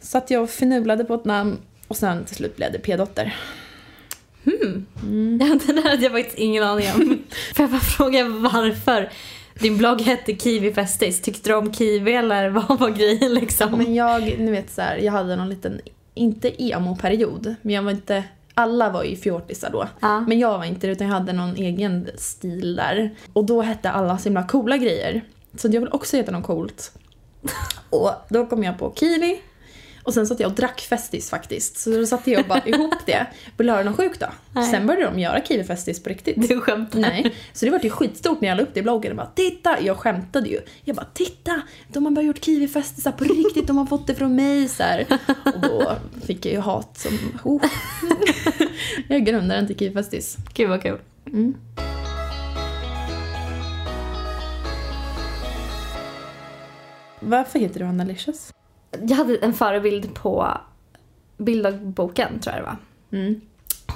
Så 0.00 0.18
att 0.18 0.30
jag 0.30 0.50
finurlade 0.50 1.04
på 1.04 1.14
ett 1.14 1.24
namn 1.24 1.58
och 1.88 1.96
sen 1.96 2.24
till 2.24 2.36
slut 2.36 2.56
blev 2.56 2.72
det 2.72 2.78
P-dotter. 2.78 3.36
Hmm. 4.44 4.86
Mm. 5.02 5.38
Ja, 5.40 5.58
det 5.66 5.72
där 5.72 5.90
hade 5.90 6.02
jag 6.02 6.12
faktiskt 6.12 6.38
ingen 6.38 6.62
aning 6.64 6.86
om. 6.94 7.00
Får 7.54 7.62
jag 7.62 7.70
bara 7.70 7.80
fråga 7.80 8.28
varför 8.28 9.10
din 9.60 9.76
blogg 9.76 10.00
hette 10.00 10.36
Kiwi 10.36 10.72
Festis? 10.72 11.22
Tyckte 11.22 11.50
du 11.50 11.54
om 11.54 11.72
kiwi 11.72 12.14
eller 12.14 12.48
vad 12.68 12.78
var 12.78 12.90
grejen 12.90 13.34
liksom? 13.34 13.78
Men 13.78 13.94
jag, 13.94 14.22
ni 14.22 14.50
vet 14.50 14.70
så 14.70 14.82
här, 14.82 14.96
jag 14.96 15.12
hade 15.12 15.36
någon 15.36 15.48
liten, 15.48 15.80
inte 16.14 16.62
emo-period, 16.62 17.54
men 17.62 17.74
jag 17.74 17.82
var 17.82 17.90
inte, 17.90 18.24
alla 18.54 18.90
var 18.90 19.04
ju 19.04 19.16
fjortisar 19.16 19.70
då. 19.70 19.88
Ja. 20.00 20.20
Men 20.20 20.38
jag 20.38 20.58
var 20.58 20.64
inte 20.64 20.86
det 20.86 20.92
utan 20.92 21.06
jag 21.06 21.14
hade 21.14 21.32
någon 21.32 21.56
egen 21.56 22.08
stil 22.16 22.76
där. 22.76 23.10
Och 23.32 23.44
då 23.44 23.62
hette 23.62 23.90
alla 23.90 24.18
så 24.18 24.24
himla 24.24 24.46
coola 24.46 24.76
grejer. 24.76 25.24
Så 25.56 25.68
jag 25.68 25.80
vill 25.80 25.92
också 25.92 26.16
heta 26.16 26.32
något 26.32 26.46
coolt. 26.46 26.92
Och 27.90 28.10
då 28.28 28.46
kom 28.46 28.62
jag 28.64 28.78
på 28.78 28.94
kiwi. 28.96 29.40
Och 30.06 30.14
sen 30.14 30.26
satt 30.26 30.40
jag 30.40 30.50
och 30.50 30.56
drack 30.56 30.80
Festis 30.80 31.30
faktiskt. 31.30 31.78
Så 31.78 31.90
då 31.90 32.06
satte 32.06 32.30
jag 32.30 32.40
och 32.40 32.46
bara 32.46 32.62
ihop 32.66 32.94
det. 33.06 33.26
Höra 33.58 33.82
något 33.82 33.96
sjukt 33.96 34.20
då? 34.20 34.26
Nej. 34.52 34.70
Sen 34.70 34.86
började 34.86 35.12
de 35.12 35.18
göra 35.18 35.40
kiwi 35.40 35.64
Festis 35.64 36.02
på 36.02 36.08
riktigt. 36.08 36.48
Du 36.48 36.60
skämtar? 36.60 36.98
Nej, 36.98 37.34
så 37.52 37.64
det 37.64 37.70
var 37.70 37.80
ju 37.82 37.90
skitstort 37.90 38.40
när 38.40 38.48
jag 38.48 38.56
la 38.56 38.62
upp 38.62 38.74
det 38.74 38.80
i 38.80 38.82
bloggen 38.82 39.12
och 39.12 39.16
bara 39.16 39.30
titta! 39.34 39.80
Jag 39.80 39.96
skämtade 39.96 40.48
ju. 40.48 40.60
Jag 40.84 40.96
bara 40.96 41.06
titta! 41.14 41.60
De 41.88 42.04
har 42.04 42.12
bara 42.12 42.22
gjort 42.22 42.44
kiwifestisar 42.44 43.12
på 43.12 43.24
riktigt, 43.24 43.66
de 43.66 43.76
har 43.76 43.86
fått 43.86 44.06
det 44.06 44.14
från 44.14 44.34
mig 44.34 44.68
så 44.68 44.82
här. 44.82 45.06
Och 45.54 45.60
då 45.60 45.96
fick 46.26 46.46
jag 46.46 46.52
ju 46.52 46.60
hat 46.60 46.98
som... 46.98 47.18
Oh. 47.44 47.62
jag 49.08 49.16
är 49.16 49.20
grundaren 49.20 49.66
till 49.66 49.78
kiwifestis. 49.78 50.36
Gud 50.54 50.68
vad 50.68 50.82
kul. 50.82 50.98
Mm. 51.26 51.54
Varför 57.20 57.58
heter 57.58 57.80
du 57.80 57.86
Annalicious? 57.86 58.52
Jag 58.90 59.16
hade 59.16 59.36
en 59.36 59.52
förebild 59.52 60.14
på 60.14 60.58
bilddagboken 61.38 62.40
tror 62.40 62.54
jag 62.56 62.64
det 62.64 62.66
var. 62.66 62.76
Mm. 63.18 63.40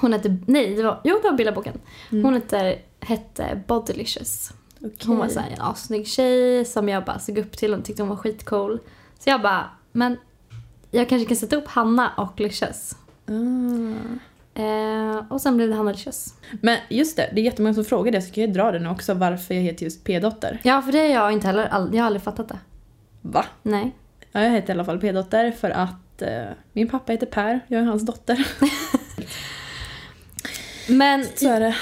Hon 0.01 0.13
hette, 0.13 0.37
nej 0.47 0.75
det 0.75 0.83
var, 0.83 1.01
jo 1.03 1.19
det 1.21 1.29
var 1.29 1.37
bilddagboken. 1.37 1.79
Mm. 2.11 2.25
Hon 2.25 2.33
hette, 2.33 2.79
hette 2.99 3.61
Bodylicious. 3.67 4.53
Okej. 4.77 4.97
Hon 5.05 5.17
var 5.17 5.27
så 5.27 5.39
en 5.39 5.61
assnygg 5.61 6.07
tjej 6.07 6.65
som 6.65 6.89
jag 6.89 7.05
bara 7.05 7.19
såg 7.19 7.37
upp 7.37 7.57
till 7.57 7.73
och 7.73 7.85
tyckte 7.85 8.01
hon 8.01 8.09
var 8.09 8.15
skitcool. 8.15 8.79
Så 9.19 9.29
jag 9.29 9.41
bara, 9.41 9.69
men 9.91 10.17
jag 10.91 11.09
kanske 11.09 11.27
kan 11.27 11.37
sätta 11.37 11.55
upp 11.55 11.67
Hanna 11.67 12.11
och 12.17 12.39
Licious. 12.39 12.95
Ah. 13.25 14.61
Eh, 14.61 15.23
och 15.29 15.41
sen 15.41 15.57
blev 15.57 15.69
det 15.69 15.75
Hanna 15.75 15.91
Licious. 15.91 16.33
Men 16.61 16.77
just 16.89 17.17
det, 17.17 17.29
det 17.33 17.41
är 17.41 17.45
jättemånga 17.45 17.73
som 17.73 17.85
frågar 17.85 18.11
det 18.11 18.21
så 18.21 18.33
kan 18.33 18.43
jag 18.43 18.53
dra 18.53 18.71
det 18.71 18.79
nu 18.79 18.89
också 18.89 19.13
varför 19.13 19.53
jag 19.53 19.61
heter 19.61 19.83
just 19.83 20.03
P-dotter. 20.03 20.59
Ja, 20.63 20.81
för 20.81 20.91
det 20.91 20.99
har 20.99 21.07
jag 21.07 21.31
inte 21.31 21.47
heller, 21.47 21.89
jag 21.93 22.01
har 22.01 22.05
aldrig 22.05 22.23
fattat 22.23 22.47
det. 22.47 22.59
Va? 23.21 23.45
Nej. 23.63 23.95
Ja, 24.31 24.41
jag 24.43 24.49
heter 24.51 24.69
i 24.69 24.71
alla 24.71 24.85
fall 24.85 24.99
P-dotter 24.99 25.51
för 25.51 25.69
att 25.69 26.21
eh, 26.21 26.43
min 26.73 26.89
pappa 26.89 27.11
heter 27.11 27.25
Per, 27.25 27.59
jag 27.67 27.81
är 27.81 27.85
hans 27.85 28.05
dotter. 28.05 28.47
Men 30.87 31.25
Så 31.35 31.49
är 31.49 31.59
det. 31.59 31.75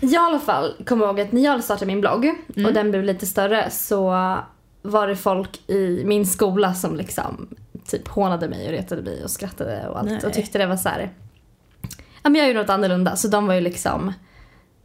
jag 0.00 0.12
i 0.12 0.16
alla 0.16 0.38
fall 0.38 0.74
kommer 0.86 1.06
ihåg 1.06 1.20
att 1.20 1.32
när 1.32 1.40
jag 1.44 1.64
startade 1.64 1.86
min 1.86 2.00
blogg 2.00 2.24
Mm. 2.56 2.66
och 2.66 2.72
den 2.72 2.90
blev 2.90 3.04
lite 3.04 3.26
större 3.26 3.70
så 3.70 4.04
var 4.82 5.06
det 5.08 5.16
folk 5.16 5.70
i 5.70 6.02
min 6.04 6.26
skola 6.26 6.74
som 6.74 6.96
liksom 6.96 7.48
typ 7.86 8.08
hånade 8.08 8.48
mig 8.48 8.66
och 8.66 8.72
retade 8.72 9.02
mig 9.02 9.24
och 9.24 9.30
skrattade 9.30 9.88
och 9.88 9.98
allt 9.98 10.10
Nej. 10.10 10.20
och 10.26 10.32
tyckte 10.32 10.58
det 10.58 10.66
var 10.66 10.76
så 10.76 10.88
här. 10.88 11.10
Ja 12.22 12.30
men 12.30 12.34
jag 12.34 12.48
gjorde 12.48 12.60
något 12.60 12.70
annorlunda 12.70 13.16
så 13.16 13.28
de 13.28 13.46
var 13.46 13.54
ju 13.54 13.60
liksom 13.60 14.12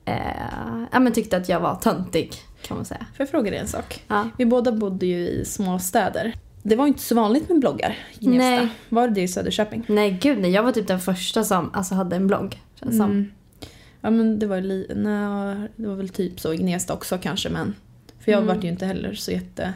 eh, 0.05 0.15
ja 0.91 0.99
men 0.99 1.13
tyckte 1.13 1.37
att 1.37 1.49
jag 1.49 1.59
var 1.59 1.75
töntig 1.75 2.33
kan 2.61 2.77
man 2.77 2.85
säga. 2.85 2.99
Får 2.99 3.23
jag 3.23 3.29
fråga 3.29 3.51
dig 3.51 3.59
en 3.59 3.67
sak? 3.67 4.03
Ja. 4.07 4.29
Vi 4.37 4.45
båda 4.45 4.71
bodde 4.71 5.05
ju 5.05 5.27
i 5.27 5.45
små 5.45 5.79
städer. 5.79 6.33
Det 6.69 6.75
var 6.75 6.87
inte 6.87 7.01
så 7.01 7.15
vanligt 7.15 7.49
med 7.49 7.59
bloggar 7.59 7.97
i 8.19 8.25
Gnesta. 8.25 8.49
Nej. 8.49 8.67
Var 8.89 9.07
det 9.07 9.13
det 9.13 9.21
i 9.21 9.27
Söderköping? 9.27 9.85
Nej 9.87 10.19
gud 10.21 10.39
nej, 10.39 10.51
jag 10.51 10.63
var 10.63 10.71
typ 10.71 10.87
den 10.87 10.99
första 10.99 11.43
som 11.43 11.69
alltså, 11.73 11.95
hade 11.95 12.15
en 12.15 12.27
blogg. 12.27 12.61
Känns 12.79 12.97
som. 12.97 13.11
Mm. 13.11 13.31
Ja 14.01 14.09
men 14.09 14.39
det 14.39 14.47
var, 14.47 14.61
li- 14.61 14.91
nej, 14.95 15.67
det 15.75 15.87
var 15.87 15.95
väl 15.95 16.09
typ 16.09 16.39
så 16.39 16.53
i 16.53 16.57
Gnesta 16.57 16.93
också 16.93 17.17
kanske 17.17 17.49
men 17.49 17.75
för 18.19 18.31
jag 18.31 18.41
Mm. 18.43 18.55
vart 18.55 18.63
ju 18.63 18.67
inte 18.69 18.85
heller 18.85 19.13
så 19.13 19.31
jätte, 19.31 19.73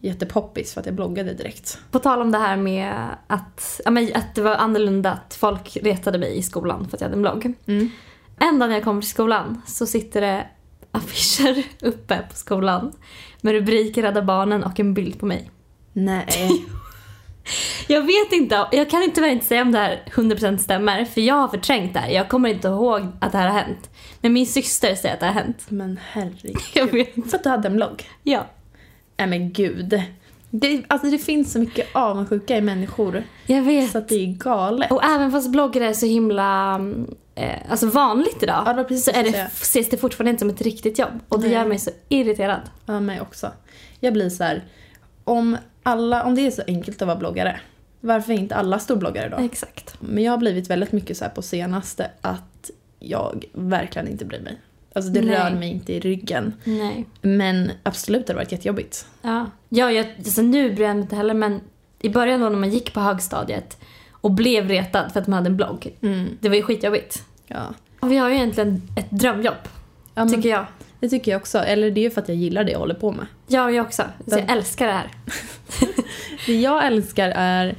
jättepoppis 0.00 0.74
för 0.74 0.80
att 0.80 0.86
jag 0.86 0.94
bloggade 0.94 1.34
direkt. 1.34 1.78
På 1.90 1.98
tal 1.98 2.20
om 2.20 2.30
det 2.32 2.38
här 2.38 2.56
med 2.56 2.92
att, 3.26 3.80
ja, 3.84 3.90
men, 3.90 4.08
att 4.14 4.34
det 4.34 4.42
var 4.42 4.54
annorlunda, 4.54 5.12
att 5.12 5.34
folk 5.34 5.76
retade 5.82 6.18
mig 6.18 6.38
i 6.38 6.42
skolan 6.42 6.88
för 6.88 6.96
att 6.96 7.00
jag 7.00 7.08
hade 7.08 7.16
en 7.16 7.22
blogg. 7.22 7.52
Mm. 7.66 7.90
En 8.38 8.58
dag 8.58 8.68
när 8.68 8.76
jag 8.76 8.84
kommer 8.84 9.00
till 9.00 9.10
skolan 9.10 9.62
så 9.66 9.86
sitter 9.86 10.20
det 10.20 10.46
affischer 10.90 11.62
uppe 11.82 12.18
på 12.30 12.36
skolan 12.36 12.92
med 13.40 13.52
rubriker 13.52 14.02
Rädda 14.02 14.22
Barnen 14.22 14.64
och 14.64 14.80
en 14.80 14.94
bild 14.94 15.18
på 15.18 15.26
mig. 15.26 15.50
Nej. 15.94 16.64
Jag 17.88 18.02
vet 18.02 18.32
inte, 18.32 18.66
jag 18.72 18.90
kan 18.90 19.10
tyvärr 19.14 19.28
inte 19.28 19.46
säga 19.46 19.62
om 19.62 19.72
det 19.72 19.78
här 19.78 20.02
100% 20.10 20.56
stämmer 20.56 21.04
för 21.04 21.20
jag 21.20 21.34
har 21.34 21.48
förträngt 21.48 21.94
det 21.94 22.00
här. 22.00 22.10
Jag 22.10 22.28
kommer 22.28 22.48
inte 22.48 22.68
ihåg 22.68 23.06
att 23.20 23.32
det 23.32 23.38
här 23.38 23.48
har 23.48 23.60
hänt. 23.60 23.90
Men 24.20 24.32
min 24.32 24.46
syster 24.46 24.94
säger 24.94 25.14
att 25.14 25.20
det 25.20 25.26
har 25.26 25.32
hänt. 25.32 25.64
men 25.68 25.98
herregud. 26.12 26.56
Jag 26.74 26.86
vet. 26.86 27.14
För 27.30 27.36
att 27.36 27.42
du 27.42 27.48
hade 27.48 27.68
en 27.68 27.76
blogg? 27.76 28.02
Ja. 28.22 28.46
Nej 29.16 29.26
men 29.26 29.52
gud. 29.52 30.02
Det, 30.50 30.82
alltså 30.88 31.10
det 31.10 31.18
finns 31.18 31.52
så 31.52 31.58
mycket 31.58 31.88
avundsjuka 31.96 32.56
i 32.56 32.60
människor 32.60 33.24
Jag 33.46 33.62
vet. 33.62 33.90
så 33.90 33.98
att 33.98 34.08
det 34.08 34.14
är 34.14 34.26
galet. 34.26 34.90
Och 34.92 35.04
även 35.04 35.32
fast 35.32 35.50
bloggar 35.50 35.80
är 35.82 35.92
så 35.92 36.06
himla 36.06 36.80
eh, 37.34 37.70
alltså 37.70 37.86
vanligt 37.86 38.42
idag 38.42 38.62
Ja, 38.66 38.72
det 38.72 38.84
precis 38.84 39.04
så 39.04 39.10
är 39.10 39.22
det, 39.22 39.48
ses 39.52 39.88
det 39.88 39.96
fortfarande 39.96 40.30
inte 40.30 40.40
som 40.40 40.50
ett 40.50 40.62
riktigt 40.62 40.98
jobb. 40.98 41.20
Och 41.28 41.40
det 41.40 41.46
Nej. 41.46 41.56
gör 41.56 41.64
mig 41.64 41.78
så 41.78 41.90
irriterad. 42.08 42.60
Ja, 42.86 43.00
mig 43.00 43.20
också. 43.20 43.52
Jag 44.00 44.12
blir 44.12 44.30
så 44.30 44.44
här, 44.44 44.64
om, 45.24 45.56
alla, 45.84 46.24
om 46.24 46.34
det 46.34 46.46
är 46.46 46.50
så 46.50 46.62
enkelt 46.66 47.02
att 47.02 47.06
vara 47.06 47.18
bloggare, 47.18 47.60
varför 48.00 48.32
är 48.32 48.36
inte 48.36 48.54
alla 48.54 48.78
storbloggare 48.78 49.28
då? 49.28 49.36
Exakt. 49.36 49.96
Men 50.00 50.24
jag 50.24 50.32
har 50.32 50.38
blivit 50.38 50.70
väldigt 50.70 50.92
mycket 50.92 51.16
så 51.16 51.24
här 51.24 51.30
på 51.30 51.42
senaste 51.42 52.10
att 52.20 52.70
jag 52.98 53.44
verkligen 53.52 54.08
inte 54.08 54.24
bryr 54.24 54.40
mig. 54.40 54.60
Alltså 54.92 55.12
det 55.12 55.20
Nej. 55.20 55.34
rör 55.34 55.50
mig 55.50 55.70
inte 55.70 55.92
i 55.92 56.00
ryggen. 56.00 56.52
Nej. 56.64 57.06
Men 57.22 57.70
absolut 57.82 58.26
det 58.26 58.32
har 58.32 58.38
varit 58.38 58.52
jättejobbigt. 58.52 59.06
Ja, 59.22 59.50
ja 59.68 59.92
jag, 59.92 60.06
alltså 60.18 60.42
nu 60.42 60.74
bryr 60.74 60.86
jag 60.86 60.96
mig 60.96 61.02
inte 61.02 61.16
heller 61.16 61.34
men 61.34 61.60
i 62.00 62.08
början 62.08 62.40
då 62.40 62.48
när 62.48 62.58
man 62.58 62.70
gick 62.70 62.94
på 62.94 63.00
högstadiet 63.00 63.78
och 64.10 64.30
blev 64.30 64.68
retad 64.68 65.12
för 65.12 65.20
att 65.20 65.26
man 65.26 65.36
hade 65.36 65.50
en 65.50 65.56
blogg. 65.56 65.94
Det 66.40 66.48
var 66.48 66.56
ju 66.56 66.62
skitjobbigt. 66.62 67.24
Ja. 67.46 67.74
Och 68.00 68.12
vi 68.12 68.16
har 68.16 68.28
ju 68.28 68.34
egentligen 68.34 68.82
ett 68.96 69.10
drömjobb, 69.10 69.54
ja 70.14 70.24
men, 70.24 70.34
tycker 70.34 70.48
jag. 70.48 70.66
Det 71.04 71.10
tycker 71.10 71.30
jag 71.30 71.40
också. 71.40 71.58
Eller 71.58 71.90
det 71.90 72.06
är 72.06 72.10
för 72.10 72.20
att 72.20 72.28
jag 72.28 72.36
gillar 72.36 72.64
det 72.64 72.72
jag 72.72 72.78
håller 72.78 72.94
på 72.94 73.12
med. 73.12 73.26
Och 73.46 73.72
jag 73.72 73.86
också. 73.86 74.02
Så 74.26 74.38
jag 74.38 74.50
älskar 74.50 74.86
det 74.86 74.92
här. 74.92 75.10
Det 76.46 76.60
jag 76.60 76.86
älskar 76.86 77.32
är 77.36 77.76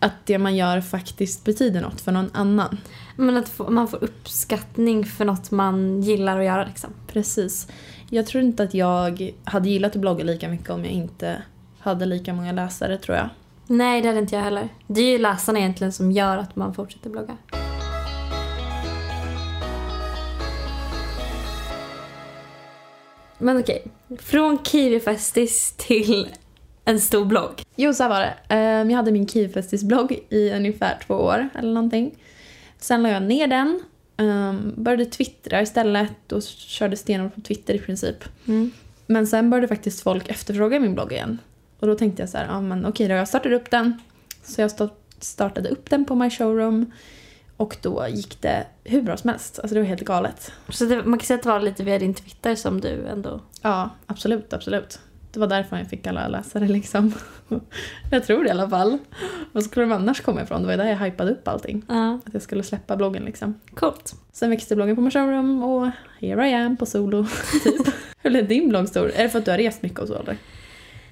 att 0.00 0.12
det 0.24 0.38
man 0.38 0.56
gör 0.56 0.80
faktiskt 0.80 1.44
betyder 1.44 1.80
något 1.80 2.00
för 2.00 2.12
någon 2.12 2.30
annan. 2.34 2.78
Men 3.16 3.36
att 3.36 3.58
man 3.68 3.88
får 3.88 4.04
uppskattning 4.04 5.04
för 5.04 5.24
något 5.24 5.50
man 5.50 6.02
gillar 6.02 6.38
att 6.38 6.44
göra 6.44 6.64
liksom. 6.64 6.90
Precis. 7.06 7.68
Jag 8.10 8.26
tror 8.26 8.44
inte 8.44 8.62
att 8.62 8.74
jag 8.74 9.32
hade 9.44 9.68
gillat 9.68 9.94
att 9.94 10.00
blogga 10.00 10.24
lika 10.24 10.48
mycket 10.48 10.70
om 10.70 10.84
jag 10.84 10.92
inte 10.92 11.42
hade 11.78 12.06
lika 12.06 12.34
många 12.34 12.52
läsare 12.52 12.98
tror 12.98 13.16
jag. 13.16 13.28
Nej, 13.66 14.02
det 14.02 14.08
hade 14.08 14.20
inte 14.20 14.34
jag 14.34 14.42
heller. 14.42 14.68
Det 14.86 15.00
är 15.00 15.12
ju 15.12 15.18
läsarna 15.18 15.58
egentligen 15.58 15.92
som 15.92 16.12
gör 16.12 16.38
att 16.38 16.56
man 16.56 16.74
fortsätter 16.74 17.10
blogga. 17.10 17.36
Men 23.38 23.56
okej, 23.60 23.82
från 24.18 24.64
Kiwifestis 24.64 25.74
till 25.76 26.28
en 26.84 27.00
stor 27.00 27.24
blogg. 27.24 27.62
Jo, 27.76 27.92
så 27.94 28.02
här 28.02 28.10
var 28.10 28.20
det. 28.20 28.34
Ehm, 28.54 28.90
Jag 28.90 28.96
hade 28.96 29.12
min 29.12 29.26
Kivfestis-blogg 29.26 30.18
i 30.28 30.50
ungefär 30.50 30.98
två 31.06 31.14
år 31.14 31.48
eller 31.54 31.72
någonting. 31.74 32.14
Sen 32.78 33.02
la 33.02 33.08
jag 33.08 33.22
ner 33.22 33.46
den, 33.46 33.80
ehm, 34.16 34.72
började 34.76 35.04
twittra 35.04 35.62
istället 35.62 36.32
och 36.32 36.42
körde 36.42 36.96
stenhårt 36.96 37.34
på 37.34 37.40
Twitter 37.40 37.74
i 37.74 37.78
princip. 37.78 38.24
Mm. 38.48 38.70
Men 39.06 39.26
sen 39.26 39.50
började 39.50 39.68
faktiskt 39.68 40.02
folk 40.02 40.28
efterfråga 40.28 40.80
min 40.80 40.94
blogg 40.94 41.12
igen. 41.12 41.38
Och 41.80 41.86
då 41.86 41.94
tänkte 41.94 42.22
jag 42.22 42.28
så 42.28 42.38
här, 42.38 42.46
ja 42.46 42.60
men 42.60 42.86
okej 42.86 43.08
då, 43.08 43.14
jag 43.14 43.28
startade 43.28 43.56
upp 43.56 43.70
den. 43.70 44.00
Så 44.44 44.60
jag 44.60 44.68
sta- 44.70 44.90
startade 45.20 45.68
upp 45.68 45.90
den 45.90 46.04
på 46.04 46.14
My 46.14 46.30
Showroom. 46.30 46.92
Och 47.58 47.76
då 47.82 48.06
gick 48.08 48.42
det 48.42 48.66
hur 48.84 49.02
bra 49.02 49.16
som 49.16 49.30
helst. 49.30 49.58
Alltså 49.58 49.74
det 49.74 49.80
var 49.80 49.88
helt 49.88 50.04
galet. 50.04 50.52
Så 50.68 50.84
det, 50.84 51.04
man 51.04 51.18
kan 51.18 51.26
säga 51.26 51.36
att 51.36 51.42
det 51.42 51.48
var 51.48 51.60
lite 51.60 51.84
via 51.84 51.98
din 51.98 52.14
Twitter 52.14 52.54
som 52.54 52.80
du 52.80 53.06
ändå... 53.06 53.40
Ja, 53.62 53.90
absolut, 54.06 54.52
absolut. 54.52 54.98
Det 55.32 55.40
var 55.40 55.46
därför 55.46 55.76
jag 55.76 55.86
fick 55.86 56.06
alla 56.06 56.28
läsare 56.28 56.68
liksom. 56.68 57.12
jag 58.10 58.24
tror 58.24 58.42
det 58.42 58.48
i 58.48 58.50
alla 58.50 58.70
fall. 58.70 58.98
Var 59.52 59.62
skulle 59.62 59.86
de 59.86 59.92
annars 59.92 60.20
komma 60.20 60.42
ifrån? 60.42 60.60
Det 60.60 60.66
var 60.66 60.72
ju 60.72 60.76
där 60.76 60.88
jag 60.90 60.96
hypade 60.98 61.30
upp 61.30 61.48
allting. 61.48 61.82
Ja, 61.88 62.18
Att 62.26 62.32
jag 62.32 62.42
skulle 62.42 62.62
släppa 62.62 62.96
bloggen 62.96 63.24
liksom. 63.24 63.54
coolt. 63.74 64.14
Sen 64.32 64.50
växte 64.50 64.76
bloggen 64.76 64.96
på 64.96 65.02
My 65.02 65.10
Showroom 65.10 65.62
och 65.62 65.90
here 66.20 66.48
I 66.48 66.54
am 66.54 66.76
på 66.76 66.86
solo, 66.86 67.26
typ. 67.64 67.94
Hur 68.22 68.30
blev 68.30 68.48
din 68.48 68.68
blogg 68.68 68.88
stor? 68.88 69.10
Är 69.14 69.22
det 69.22 69.28
för 69.28 69.38
att 69.38 69.44
du 69.44 69.50
har 69.50 69.58
rest 69.58 69.82
mycket 69.82 69.98
och 69.98 70.08
så 70.08 70.14
eller? 70.14 70.36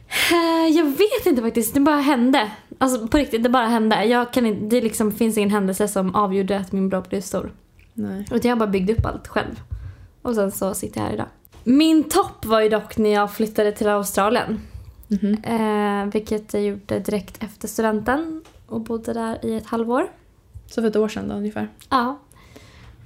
Eh, 0.09 0.77
Jag 0.77 0.85
vet 0.85 1.27
inte 1.27 1.43
faktiskt, 1.43 1.75
det 1.75 1.81
bara 1.81 1.97
hände. 1.97 2.51
Alltså 2.79 3.09
på 3.09 3.17
riktigt, 3.19 3.43
det 3.43 3.49
bara 3.49 3.67
hände. 3.67 4.05
Jag 4.05 4.33
kan 4.33 4.47
inte, 4.47 4.67
det 4.77 4.81
liksom 4.83 5.13
finns 5.13 5.37
ingen 5.39 5.51
händelse 5.51 5.89
som 5.89 6.15
avgjorde 6.15 6.59
att 6.59 6.73
min 6.73 6.89
blogg 6.89 7.05
blev 7.09 7.21
stor. 7.21 7.53
Nej. 7.95 8.27
Utan 8.33 8.49
jag 8.49 8.59
bara 8.59 8.69
byggde 8.69 8.93
upp 8.93 9.07
allt 9.07 9.29
själv. 9.29 9.61
Och 10.23 10.35
sen 10.35 10.51
så 10.53 10.75
sitter 10.75 11.01
jag 11.01 11.07
här 11.07 11.15
idag. 11.15 11.27
Min 11.65 12.05
topp 12.05 12.45
var 12.45 12.61
ju 12.61 12.69
dock 12.69 12.97
när 12.97 13.11
jag 13.11 13.33
flyttade 13.33 13.73
till 13.73 13.89
Australien. 13.89 14.61
Mhm. 15.09 15.37
Eh, 15.45 16.13
vilket 16.13 16.55
jag 16.55 16.63
gjorde 16.63 16.99
direkt 16.99 17.43
efter 17.43 17.69
studenten. 17.69 18.43
Och 18.67 18.81
bodde 18.81 19.13
där 19.13 19.39
i 19.47 19.55
ett 19.57 19.67
halvår. 19.67 20.11
Så 20.67 20.81
för 20.83 20.89
ett 20.89 20.97
år 20.97 21.09
sedan 21.09 21.29
då 21.29 21.35
ungefär? 21.35 21.69
Ja. 21.91 22.19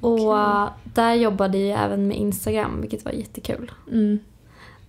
Och 0.00 0.38
eh, 0.38 0.68
där 0.84 1.14
jobbade 1.14 1.58
jag 1.58 1.84
även 1.84 2.08
med 2.08 2.16
Instagram, 2.16 2.80
vilket 2.80 3.04
var 3.04 3.12
jättekul. 3.12 3.70
Mm. 3.92 4.18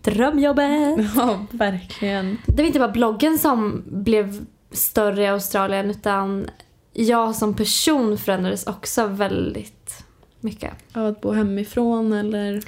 Drömjobbet! 0.02 0.98
Ja, 1.16 1.46
verkligen. 1.52 2.38
Det 2.46 2.62
var 2.62 2.68
inte 2.68 2.80
bara 2.80 2.92
bloggen 2.92 3.38
som 3.38 3.84
blev 3.88 4.46
större 4.72 5.24
i 5.24 5.28
Australien 5.28 5.92
utan 5.92 6.48
jag 6.94 7.36
som 7.36 7.54
person 7.54 8.18
förändrades 8.18 8.68
också 8.68 9.06
väldigt 9.08 10.04
mycket. 10.40 10.74
Av 10.94 11.06
att 11.06 11.22
bo 11.22 11.32
hemifrån 11.32 12.14
eller? 12.14 12.64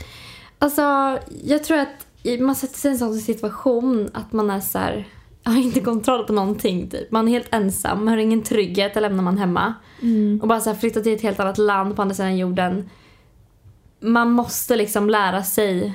Alltså, 0.59 1.17
jag 1.43 1.63
tror 1.63 1.77
att 1.77 2.07
man 2.39 2.55
sätter 2.55 2.79
sig 2.79 2.89
i 2.89 2.93
en 2.93 2.99
sån 2.99 3.17
situation 3.17 4.09
att 4.13 4.31
man 4.31 4.49
är 4.49 4.59
så 4.59 4.79
här, 4.79 5.07
har 5.43 5.57
inte 5.57 5.79
kontroll 5.79 6.23
på 6.23 6.33
någonting 6.33 6.89
typ. 6.89 7.11
Man 7.11 7.27
är 7.27 7.31
helt 7.31 7.53
ensam, 7.53 8.07
har 8.07 8.17
ingen 8.17 8.43
trygghet, 8.43 8.93
det 8.93 8.99
lämnar 8.99 9.23
man 9.23 9.37
hemma. 9.37 9.73
Och 10.41 10.47
bara 10.47 10.59
så 10.59 10.69
här 10.69 10.77
flytta 10.77 11.01
till 11.01 11.13
ett 11.13 11.21
helt 11.21 11.39
annat 11.39 11.57
land 11.57 11.95
på 11.95 12.01
andra 12.01 12.15
sidan 12.15 12.37
jorden. 12.37 12.89
Man 13.99 14.31
måste 14.31 14.75
liksom 14.75 15.09
lära 15.09 15.43
sig, 15.43 15.93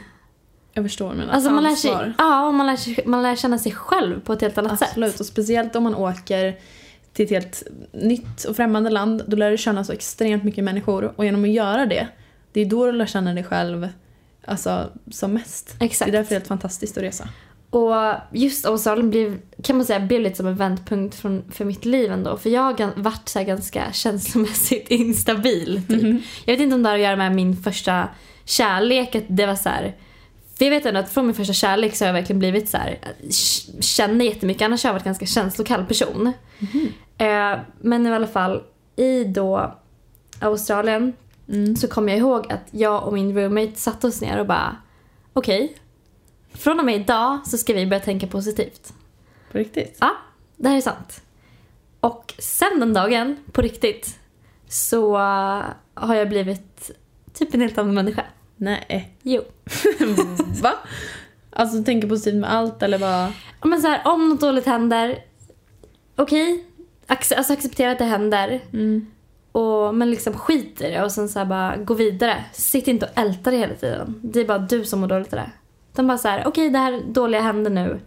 Jag 0.72 0.84
förstår 0.84 1.14
menar. 1.14 1.32
alltså 1.32 1.50
man 1.50 1.62
lär 1.62 1.74
sig, 1.74 1.90
Ansvar. 1.90 2.14
ja, 2.18 2.50
man 2.52 2.66
lär, 2.66 2.76
sig, 2.76 2.98
man 3.06 3.22
lär 3.22 3.36
känna 3.36 3.58
sig 3.58 3.72
själv 3.72 4.20
på 4.20 4.32
ett 4.32 4.40
helt 4.40 4.58
annat 4.58 4.82
Absolut, 4.82 5.10
sätt. 5.12 5.20
och 5.20 5.26
speciellt 5.26 5.76
om 5.76 5.82
man 5.82 5.94
åker 5.94 6.58
till 7.12 7.24
ett 7.24 7.30
helt 7.30 7.62
nytt 7.92 8.44
och 8.44 8.56
främmande 8.56 8.90
land. 8.90 9.22
Då 9.26 9.36
lär 9.36 9.50
du 9.50 9.56
känna 9.58 9.84
så 9.84 9.92
extremt 9.92 10.44
mycket 10.44 10.64
människor 10.64 11.12
och 11.16 11.24
genom 11.24 11.44
att 11.44 11.50
göra 11.50 11.86
det, 11.86 12.08
det 12.52 12.60
är 12.60 12.64
då 12.66 12.86
du 12.86 12.92
lär 12.92 13.06
känna 13.06 13.34
dig 13.34 13.44
själv 13.44 13.88
alltså, 14.44 14.90
som 15.10 15.32
mest. 15.32 15.76
Exakt. 15.80 16.10
Det 16.10 16.16
är 16.16 16.18
därför 16.18 16.28
det 16.30 16.34
är 16.34 16.38
helt 16.40 16.48
fantastiskt 16.48 16.96
att 16.96 17.02
resa. 17.02 17.28
Och 17.70 17.94
just 18.32 18.66
Australien 18.66 19.10
blev, 19.10 19.38
kan 19.62 19.76
man 19.76 19.86
säga, 19.86 20.00
blev 20.00 20.20
lite 20.20 20.36
som 20.36 20.46
en 20.46 20.56
vändpunkt 20.56 21.14
från, 21.14 21.42
för 21.50 21.64
mitt 21.64 21.84
liv 21.84 22.12
ändå. 22.12 22.36
För 22.36 22.50
jag 22.50 22.62
har 22.62 23.02
varit 23.02 23.28
så 23.28 23.42
ganska 23.44 23.92
känslomässigt 23.92 24.86
instabil. 24.90 25.82
Typ. 25.88 26.02
Mhm. 26.02 26.22
Jag 26.44 26.54
vet 26.54 26.60
inte 26.60 26.74
om 26.74 26.82
det 26.82 26.88
har 26.88 26.96
att 26.96 27.02
göra 27.02 27.16
med 27.16 27.32
min 27.34 27.56
första 27.56 28.08
kärlek. 28.44 29.14
Att 29.14 29.24
det 29.28 29.46
var 29.46 29.54
så 29.54 29.68
här, 29.68 29.94
för 30.58 30.64
jag 30.64 30.70
vet 30.70 30.86
ändå 30.86 31.00
att 31.00 31.10
från 31.12 31.26
min 31.26 31.34
första 31.34 31.52
kärlek 31.52 31.96
så 31.96 32.04
har 32.04 32.06
jag 32.08 32.14
verkligen 32.14 32.38
blivit 32.38 32.68
så 32.68 32.76
här, 32.76 32.98
känner 33.80 34.24
jättemycket. 34.24 34.62
Annars 34.62 34.84
har 34.84 34.88
jag 34.88 34.94
varit 34.94 35.06
en 35.06 35.10
ganska 35.10 35.26
känslokall 35.26 35.84
person. 35.86 36.32
Eh, 37.18 37.58
men 37.80 38.06
i 38.06 38.12
alla 38.12 38.26
fall, 38.26 38.62
i 38.96 39.24
då 39.24 39.74
Australien 40.40 41.12
Mm. 41.48 41.76
så 41.76 41.88
kommer 41.88 42.12
jag 42.12 42.18
ihåg 42.18 42.52
att 42.52 42.64
jag 42.70 43.06
och 43.06 43.12
min 43.12 43.38
roommate 43.38 43.72
satte 43.74 44.06
oss 44.06 44.20
ner 44.20 44.40
och 44.40 44.46
bara 44.46 44.76
okej, 45.32 45.76
från 46.52 46.78
och 46.78 46.84
med 46.84 46.94
idag 46.94 47.38
så 47.46 47.58
ska 47.58 47.72
vi 47.72 47.86
börja 47.86 48.00
tänka 48.00 48.26
positivt. 48.26 48.92
På 49.52 49.58
riktigt? 49.58 49.96
Ja, 50.00 50.10
det 50.56 50.68
här 50.68 50.76
är 50.76 50.80
sant. 50.80 51.22
Och 52.00 52.34
sen 52.38 52.80
den 52.80 52.92
dagen, 52.94 53.36
på 53.52 53.62
riktigt, 53.62 54.18
så 54.68 55.16
har 55.94 56.14
jag 56.14 56.28
blivit 56.28 56.90
typ 57.32 57.54
en 57.54 57.60
helt 57.60 57.78
annan 57.78 57.94
människa. 57.94 58.24
Nej. 58.56 59.14
Jo. 59.22 59.42
Va? 60.62 60.72
Alltså 61.50 61.82
tänker 61.84 62.08
positivt 62.08 62.40
med 62.40 62.52
allt 62.52 62.82
eller 62.82 62.98
bara... 62.98 63.32
Ja, 63.60 63.66
Men 63.66 63.80
så 63.82 63.88
här, 63.88 64.00
om 64.04 64.28
något 64.28 64.40
dåligt 64.40 64.66
händer, 64.66 65.18
okej, 66.16 66.64
ac- 67.06 67.34
alltså 67.36 67.52
acceptera 67.52 67.90
att 67.92 67.98
det 67.98 68.04
händer. 68.04 68.60
Mm. 68.72 69.06
Och, 69.52 69.94
men 69.94 70.10
liksom 70.10 70.32
skit 70.34 70.80
i 70.80 70.84
det 70.90 71.04
och 71.04 71.12
sen 71.12 71.28
så 71.28 71.38
här 71.38 71.46
bara 71.46 71.76
gå 71.76 71.94
vidare. 71.94 72.44
Sitt 72.52 72.88
inte 72.88 73.06
och 73.06 73.12
älta 73.18 73.50
det 73.50 73.56
hela 73.56 73.74
tiden. 73.74 74.20
Det 74.22 74.40
är 74.40 74.44
bara 74.44 74.58
du 74.58 74.84
som 74.84 75.00
mår 75.00 75.08
dåligt 75.08 75.32
i 75.32 75.36
det. 75.36 75.50
Utan 75.92 76.06
bara 76.06 76.18
så 76.18 76.28
här, 76.28 76.46
okej 76.46 76.70
det 76.70 76.78
här 76.78 77.02
dåliga 77.08 77.40
händer 77.40 77.70
nu. 77.70 78.00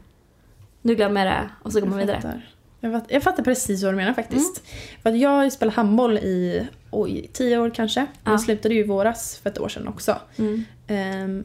Nu 0.81 0.95
glömmer 0.95 1.25
jag 1.25 1.35
det 1.35 1.49
och 1.63 1.71
så 1.71 1.79
går 1.79 1.87
man 1.87 1.99
Jag 1.99 2.05
vidare. 2.05 2.21
fattar. 2.21 2.47
Jag, 2.79 2.93
fatt, 2.93 3.05
jag 3.07 3.23
fattar 3.23 3.43
precis 3.43 3.83
vad 3.83 3.93
du 3.93 3.97
menar 3.97 4.13
faktiskt. 4.13 4.57
Mm. 4.63 5.01
För 5.03 5.09
att 5.09 5.17
jag 5.17 5.29
har 5.29 5.43
ju 5.43 5.51
spelat 5.51 5.75
handboll 5.75 6.17
i 6.17 6.67
oj, 6.91 7.29
tio 7.33 7.57
år 7.57 7.69
kanske. 7.69 8.05
Ja. 8.23 8.31
Jag 8.31 8.41
slutade 8.41 8.73
ju 8.75 8.79
i 8.79 8.83
våras 8.87 9.39
för 9.43 9.49
ett 9.49 9.59
år 9.59 9.69
sedan 9.69 9.87
också. 9.87 10.15
Mm. 10.37 10.65
Ehm, 10.91 11.43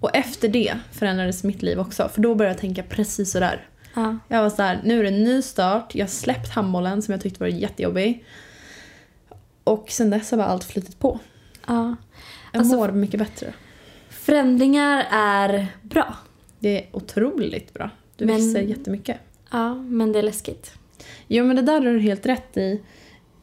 och 0.00 0.16
efter 0.16 0.48
det 0.48 0.74
förändrades 0.92 1.44
mitt 1.44 1.62
liv 1.62 1.80
också. 1.80 2.08
För 2.08 2.20
då 2.22 2.34
började 2.34 2.54
jag 2.54 2.60
tänka 2.60 2.82
precis 2.82 3.30
sådär. 3.32 3.66
Ja. 3.94 4.18
Jag 4.28 4.42
var 4.42 4.50
så 4.50 4.62
här, 4.62 4.80
nu 4.84 4.98
är 4.98 5.02
det 5.02 5.08
en 5.08 5.24
ny 5.24 5.42
start. 5.42 5.94
Jag 5.94 6.04
har 6.04 6.08
släppt 6.10 6.48
handbollen 6.48 7.02
som 7.02 7.12
jag 7.12 7.20
tyckte 7.20 7.40
var 7.40 7.48
jättejobbig. 7.48 8.24
Och 9.64 9.90
sen 9.90 10.10
dess 10.10 10.30
har 10.30 10.38
bara 10.38 10.46
allt 10.46 10.64
flutit 10.64 10.98
på. 10.98 11.18
ja. 11.66 11.96
Jag 12.52 12.60
Alltså- 12.60 12.76
mår 12.76 12.92
mycket 12.92 13.20
bättre. 13.20 13.52
Förändringar 14.10 15.06
är 15.12 15.66
bra. 15.82 16.14
Det 16.58 16.78
är 16.82 16.96
otroligt 16.96 17.74
bra. 17.74 17.90
Du 18.16 18.26
Men- 18.26 18.34
växer 18.36 18.60
jättemycket. 18.62 19.16
Ja, 19.50 19.74
men 19.74 20.12
det 20.12 20.18
är 20.18 20.22
läskigt. 20.22 20.74
Jo 21.28 21.44
men 21.44 21.56
det 21.56 21.62
där 21.62 21.72
har 21.72 21.80
du 21.80 22.00
helt 22.00 22.26
rätt 22.26 22.56
i. 22.56 22.82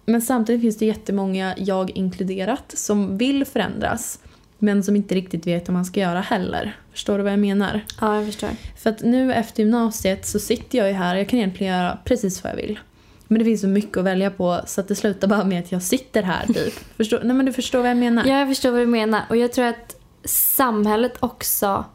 Men 0.05 0.21
samtidigt 0.21 0.61
finns 0.61 0.77
det 0.77 0.85
jättemånga, 0.85 1.55
jag 1.57 1.89
inkluderat, 1.89 2.71
som 2.77 3.17
vill 3.17 3.45
förändras. 3.45 4.19
Men 4.59 4.83
som 4.83 4.95
inte 4.95 5.15
riktigt 5.15 5.47
vet 5.47 5.67
hur 5.69 5.73
man 5.73 5.85
ska 5.85 5.99
göra 5.99 6.21
heller. 6.21 6.77
Förstår 6.91 7.17
du 7.17 7.23
vad 7.23 7.33
jag 7.33 7.39
menar? 7.39 7.81
Ja, 8.01 8.15
jag 8.15 8.25
förstår. 8.25 8.49
För 8.77 8.89
att 8.89 9.01
nu 9.01 9.33
efter 9.33 9.63
gymnasiet 9.63 10.25
så 10.25 10.39
sitter 10.39 10.77
jag 10.77 10.87
ju 10.87 10.93
här 10.93 11.15
jag 11.15 11.29
kan 11.29 11.39
egentligen 11.39 11.73
göra 11.77 11.97
precis 12.05 12.43
vad 12.43 12.51
jag 12.53 12.57
vill. 12.57 12.79
Men 13.27 13.39
det 13.39 13.45
finns 13.45 13.61
så 13.61 13.67
mycket 13.67 13.97
att 13.97 14.03
välja 14.03 14.31
på 14.31 14.61
så 14.65 14.81
att 14.81 14.87
det 14.87 14.95
slutar 14.95 15.27
bara 15.27 15.43
med 15.43 15.63
att 15.63 15.71
jag 15.71 15.83
sitter 15.83 16.23
här 16.23 16.45
typ. 16.45 16.73
förstår, 16.97 17.19
nej 17.23 17.35
men 17.35 17.45
du 17.45 17.53
förstår 17.53 17.79
vad 17.79 17.89
jag 17.89 17.97
menar? 17.97 18.25
Ja, 18.25 18.39
jag 18.39 18.47
förstår 18.47 18.71
vad 18.71 18.79
du 18.81 18.85
menar. 18.85 19.21
Och 19.29 19.37
jag 19.37 19.53
tror 19.53 19.65
att 19.65 19.95
samhället 20.25 21.13
också 21.19 21.85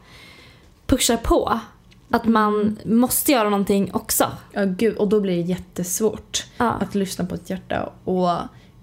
pushar 0.85 1.17
på. 1.17 1.59
Att 2.09 2.25
man 2.25 2.79
måste 2.85 3.31
göra 3.31 3.49
någonting 3.49 3.93
också. 3.93 4.31
Ja 4.53 4.63
gud, 4.65 4.95
och 4.97 5.07
då 5.07 5.21
blir 5.21 5.35
det 5.35 5.41
jättesvårt 5.41 6.45
Ja. 6.57 6.69
att 6.71 6.95
lyssna 6.95 7.25
på 7.25 7.35
ett 7.35 7.49
hjärta 7.49 7.89
och 8.03 8.29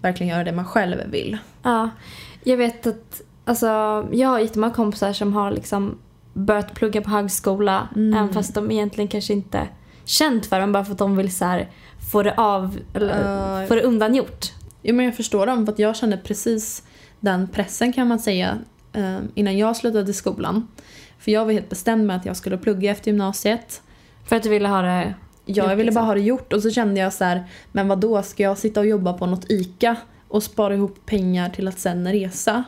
verkligen 0.01 0.31
göra 0.33 0.45
det 0.45 0.53
man 0.53 0.65
själv 0.65 0.97
vill. 1.11 1.39
Ja, 1.63 1.91
jag 2.45 2.57
vet 2.57 2.87
att 2.87 3.21
alltså, 3.45 3.67
jag 4.13 4.29
har 4.29 4.39
jättemånga 4.39 4.73
kompisar 4.75 5.13
som 5.13 5.33
har 5.33 5.51
liksom 5.51 5.99
börjat 6.33 6.75
plugga 6.75 7.01
på 7.03 7.11
högskola 7.11 7.89
Mm. 7.97 8.15
även 8.15 8.33
fast 8.35 8.55
de 8.55 8.71
egentligen 8.71 9.09
kanske 9.09 9.33
inte 9.33 9.69
känt 10.05 10.47
för 10.47 10.57
det 10.57 10.63
men 10.63 10.73
bara 10.73 10.85
för 10.85 10.93
att 10.93 10.99
de 10.99 11.17
vill 11.17 11.35
så 11.35 11.45
här, 11.45 11.71
få 12.13 12.23
det 12.23 12.35
av 12.37 12.79
eller 12.95 13.61
Ja. 13.61 13.67
få 13.67 13.75
det 13.75 13.83
undangjort. 13.83 14.53
Jo 14.83 14.95
men 14.95 15.05
jag 15.07 15.17
förstår 15.17 15.47
dem 15.47 15.67
för 15.67 15.75
jag 15.77 15.97
kände 15.97 16.17
precis 16.17 16.83
den 17.21 17.49
pressen 17.49 17.93
kan 17.93 18.09
man 18.09 18.19
säga 18.19 18.59
eh, 18.93 19.19
innan 19.35 19.59
jag 19.59 19.77
slutade 19.77 20.13
skolan. 20.13 20.69
För 21.19 21.31
jag 21.31 21.45
var 21.45 21.53
helt 21.53 21.69
bestämd 21.69 22.07
med 22.07 22.17
att 22.17 22.27
jag 22.27 22.37
skulle 22.37 22.59
plugga 22.59 22.91
efter 22.91 23.11
gymnasiet. 23.11 23.83
För 24.25 24.37
att 24.37 24.43
du 24.43 24.49
ville 24.49 24.69
ha 24.69 24.83
det... 24.83 25.15
Ja, 25.45 25.55
jag 25.65 25.77
ville 25.77 25.83
liksom. 25.83 25.95
bara 25.95 26.05
ha 26.07 26.15
det 26.15 26.21
gjort 26.21 26.53
och 26.53 26.63
så 26.63 26.71
kände 26.71 27.01
jag 27.01 27.13
så 27.13 27.25
här, 27.25 27.45
men 27.73 27.89
vad 27.89 27.99
då 28.01 28.23
ska 28.23 28.43
jag 28.43 28.59
sitta 28.59 28.81
och 28.81 28.87
jobba 28.87 29.13
på 29.13 29.27
något 29.27 29.51
ICA 29.51 29.97
och 30.29 30.43
spara 30.43 30.75
ihop 30.75 31.07
pengar 31.07 31.49
till 31.49 31.69
att 31.69 31.79
sen 31.79 32.13
resa? 32.13 32.65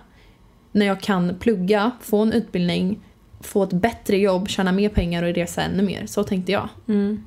När 0.74 0.86
jag 0.86 1.00
kan 1.00 1.34
plugga, 1.38 1.90
få 2.00 2.18
en 2.22 2.32
utbildning, 2.32 3.00
få 3.40 3.62
ett 3.62 3.72
bättre 3.72 4.16
jobb, 4.16 4.48
tjäna 4.48 4.72
mer 4.72 4.88
pengar 4.88 5.22
och 5.22 5.34
resa 5.34 5.62
ännu 5.62 5.82
mer. 5.82 6.06
Så 6.06 6.24
tänkte 6.24 6.52
jag. 6.52 6.68
Mm. 6.88 7.24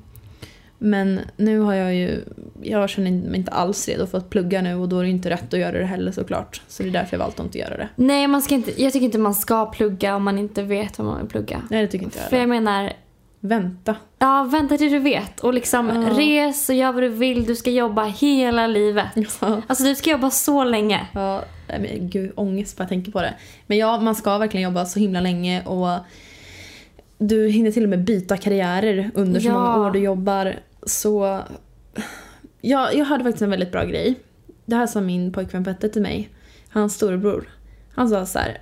Men 0.78 1.20
nu 1.36 1.58
har 1.58 1.74
jag 1.74 1.94
ju, 1.94 2.24
jag 2.62 2.90
känner 2.90 3.10
mig 3.10 3.38
inte 3.38 3.50
alls 3.50 3.88
redo 3.88 4.06
för 4.06 4.18
att 4.18 4.30
plugga 4.30 4.62
nu 4.62 4.74
och 4.74 4.88
då 4.88 4.98
är 4.98 5.04
det 5.04 5.10
inte 5.10 5.30
rätt 5.30 5.54
att 5.54 5.60
göra 5.60 5.78
det 5.78 5.84
heller 5.84 6.12
såklart. 6.12 6.62
Så 6.68 6.82
det 6.82 6.88
är 6.88 6.92
därför 6.92 7.16
jag 7.16 7.18
valt 7.24 7.40
att 7.40 7.46
inte 7.46 7.58
göra 7.58 7.76
det. 7.76 7.88
Nej, 7.96 8.28
man 8.28 8.42
ska 8.42 8.54
inte, 8.54 8.82
jag 8.82 8.92
tycker 8.92 9.04
inte 9.04 9.18
man 9.18 9.34
ska 9.34 9.66
plugga 9.66 10.16
om 10.16 10.22
man 10.22 10.38
inte 10.38 10.62
vet 10.62 10.98
vad 10.98 11.06
man 11.06 11.18
vill 11.18 11.28
plugga. 11.28 11.62
Nej 11.70 11.82
det 11.82 11.88
tycker 11.88 12.04
inte 12.04 12.18
jag 12.18 12.30
För 12.30 12.36
jag 12.36 12.48
menar, 12.48 12.92
Vänta. 13.40 13.96
ja 14.18 14.48
vänta 14.52 14.76
tills 14.76 14.92
du 14.92 14.98
vet 14.98 15.40
och 15.40 15.54
liksom 15.54 15.88
Ja. 15.88 15.94
res 16.18 16.68
och 16.68 16.74
gör 16.74 16.92
vad 16.92 17.02
du 17.02 17.08
vill. 17.08 17.44
Du 17.44 17.56
ska 17.56 17.70
jobba 17.70 18.04
hela 18.04 18.66
livet. 18.66 19.06
Ja. 19.40 19.62
Alltså 19.66 19.84
du 19.84 19.94
ska 19.94 20.10
jobba 20.10 20.30
så 20.30 20.64
länge. 20.64 21.06
Ja, 21.14 21.44
men 21.66 22.10
gud 22.10 22.32
ångest 22.34 22.76
bara 22.76 22.82
jag 22.82 22.88
tänker 22.88 23.12
på 23.12 23.22
det. 23.22 23.34
Men 23.66 23.78
ja, 23.78 24.00
man 24.00 24.14
ska 24.14 24.38
verkligen 24.38 24.64
jobba 24.64 24.86
så 24.86 24.98
himla 24.98 25.20
länge 25.20 25.64
och 25.64 25.88
du 27.18 27.48
hinner 27.48 27.70
till 27.70 27.82
och 27.82 27.88
med 27.88 28.04
byta 28.04 28.36
karriärer 28.36 29.10
under 29.14 29.40
så 29.40 29.46
Ja. 29.48 29.52
många 29.52 29.86
år 29.86 29.90
du 29.90 29.98
jobbar. 29.98 30.54
Så 30.82 31.40
ja, 32.60 32.92
jag 32.92 33.04
hörde 33.04 33.24
faktiskt 33.24 33.42
en 33.42 33.50
väldigt 33.50 33.72
bra 33.72 33.84
grej. 33.84 34.14
Det 34.66 34.76
här 34.76 34.86
sa 34.86 35.00
min 35.00 35.32
pojkvän 35.32 35.64
Petter 35.64 35.88
till 35.88 36.02
mig, 36.02 36.28
hans 36.68 36.94
storebror. 36.94 37.48
Han 37.94 38.08
sa 38.08 38.26
så 38.26 38.38
här, 38.38 38.58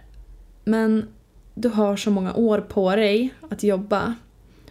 men 0.65 1.09
du 1.55 1.69
har 1.69 1.97
så 1.97 2.11
många 2.11 2.35
år 2.35 2.61
på 2.61 2.97
dig 2.97 3.35
att 3.51 3.63
jobba. 3.63 4.15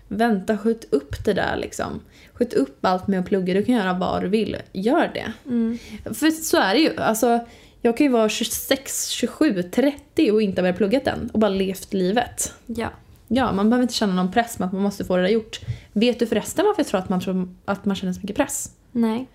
Vänta, 0.07 0.57
skjut 0.57 0.87
upp 0.89 1.25
det 1.25 1.33
där 1.33 1.57
liksom. 1.57 2.01
Skjut 2.33 2.53
upp 2.53 2.85
allt 2.85 3.07
med 3.07 3.19
att 3.19 3.25
plugga, 3.25 3.53
du 3.53 3.65
kan 3.65 3.75
göra 3.75 3.93
vad 3.93 4.21
du 4.21 4.27
vill. 4.27 4.57
Gör 4.71 5.11
det. 5.13 5.33
Mm. 5.45 5.77
För 6.03 6.31
så 6.31 6.57
är 6.57 6.73
det 6.73 6.79
ju. 6.79 6.97
Alltså, 6.97 7.39
jag 7.81 7.97
kan 7.97 8.05
ju 8.05 8.11
vara 8.11 8.29
26, 8.29 9.09
27, 9.09 9.63
30 9.63 10.31
och 10.31 10.41
inte 10.41 10.61
ha 10.61 10.63
börjat 10.63 10.77
pluggat 10.77 11.07
än 11.07 11.29
och 11.33 11.39
bara 11.39 11.49
levt 11.49 11.93
livet. 11.93 12.53
Ja. 12.65 12.89
Ja, 13.27 13.51
man 13.51 13.69
behöver 13.69 13.81
inte 13.81 13.93
känna 13.93 14.13
någon 14.13 14.31
press 14.31 14.59
med 14.59 14.65
att 14.65 14.73
man 14.73 14.81
måste 14.81 15.05
få 15.05 15.15
det 15.15 15.21
där 15.21 15.29
gjort. 15.29 15.59
Vet 15.93 16.19
du 16.19 16.27
förresten 16.27 16.65
varför 16.65 16.79
jag 16.79 16.87
tror 16.87 16.99
att 16.99 17.09
man, 17.09 17.21
tror 17.21 17.55
att 17.65 17.85
man 17.85 17.95
känner 17.95 18.13
så 18.13 18.19
mycket 18.19 18.35
press? 18.35 18.71
Nej. 18.91 19.27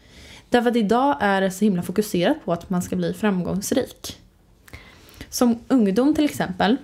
Därför 0.49 0.71
att 0.71 0.77
idag 0.77 1.17
är 1.21 1.41
det 1.41 1.51
så 1.51 1.65
himla 1.65 1.83
fokuserat 1.83 2.45
på 2.45 2.53
att 2.53 2.71
man 2.71 2.83
ska 2.83 2.97
bli 2.97 3.15
framgångsrik. 3.15 4.19
Som 5.29 5.59
ungdom 5.69 6.15
till 6.15 6.25
exempel. 6.25 6.77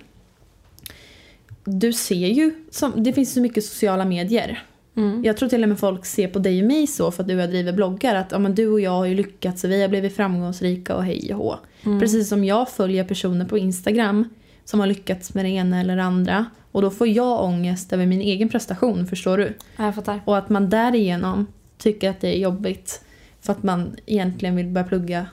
Du 1.69 1.93
ser 1.93 2.27
ju, 2.27 2.53
som, 2.71 3.03
det 3.03 3.13
finns 3.13 3.33
så 3.33 3.41
mycket 3.41 3.65
sociala 3.65 4.05
medier. 4.05 4.63
Mm. 4.97 5.23
Jag 5.23 5.37
tror 5.37 5.49
till 5.49 5.63
och 5.63 5.69
med 5.69 5.79
folk 5.79 6.05
ser 6.05 6.27
på 6.27 6.39
dig 6.39 6.61
och 6.61 6.67
mig 6.67 6.87
så 6.87 7.11
för 7.11 7.23
att 7.23 7.27
du 7.27 7.35
och 7.35 7.41
jag 7.41 7.49
driver 7.49 7.73
bloggar. 7.73 8.15
Att 8.15 8.31
ja, 8.31 8.39
men 8.39 8.55
du 8.55 8.67
och 8.67 8.81
jag 8.81 8.91
har 8.91 9.05
ju 9.05 9.15
lyckats 9.15 9.63
och 9.63 9.71
vi 9.71 9.81
har 9.81 9.89
blivit 9.89 10.15
framgångsrika 10.15 10.95
och 10.95 11.03
hej 11.03 11.33
och 11.33 11.39
hå. 11.39 11.55
Mm. 11.85 11.99
Precis 11.99 12.29
som 12.29 12.43
jag 12.43 12.69
följer 12.69 13.03
personer 13.03 13.45
på 13.45 13.57
Instagram 13.57 14.29
som 14.65 14.79
har 14.79 14.87
lyckats 14.87 15.33
med 15.33 15.45
det 15.45 15.49
ena 15.49 15.81
eller 15.81 15.95
det 15.95 16.03
andra. 16.03 16.45
Och 16.71 16.81
då 16.81 16.89
får 16.89 17.07
jag 17.07 17.43
ångest 17.43 17.93
över 17.93 18.05
min 18.05 18.21
egen 18.21 18.49
prestation, 18.49 19.07
förstår 19.07 19.37
du? 19.37 19.53
Ja, 19.77 19.85
jag 19.85 19.95
fattar. 19.95 20.21
Och 20.25 20.37
att 20.37 20.49
man 20.49 20.69
därigenom 20.69 21.47
tycker 21.77 22.09
att 22.09 22.21
det 22.21 22.35
är 22.35 22.39
jobbigt 22.39 23.01
för 23.41 23.53
att 23.53 23.63
man 23.63 23.95
egentligen 24.05 24.55
vill 24.55 24.67
börja 24.67 24.87
plugga 24.87 25.27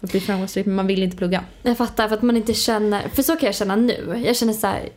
för 0.00 0.06
att 0.06 0.10
bli 0.10 0.20
framgångsrik 0.20 0.66
men 0.66 0.74
man 0.74 0.86
vill 0.86 1.02
inte 1.02 1.16
plugga. 1.16 1.44
Jag 1.62 1.76
fattar 1.76 2.08
för 2.08 2.16
att 2.16 2.22
man 2.22 2.36
inte 2.36 2.54
känner, 2.54 3.08
för 3.08 3.22
så 3.22 3.36
kan 3.36 3.46
jag 3.46 3.54
känna 3.54 3.76
nu. 3.76 4.22
Jag 4.26 4.36
känner 4.36 4.52
så 4.52 4.66
här, 4.66 4.88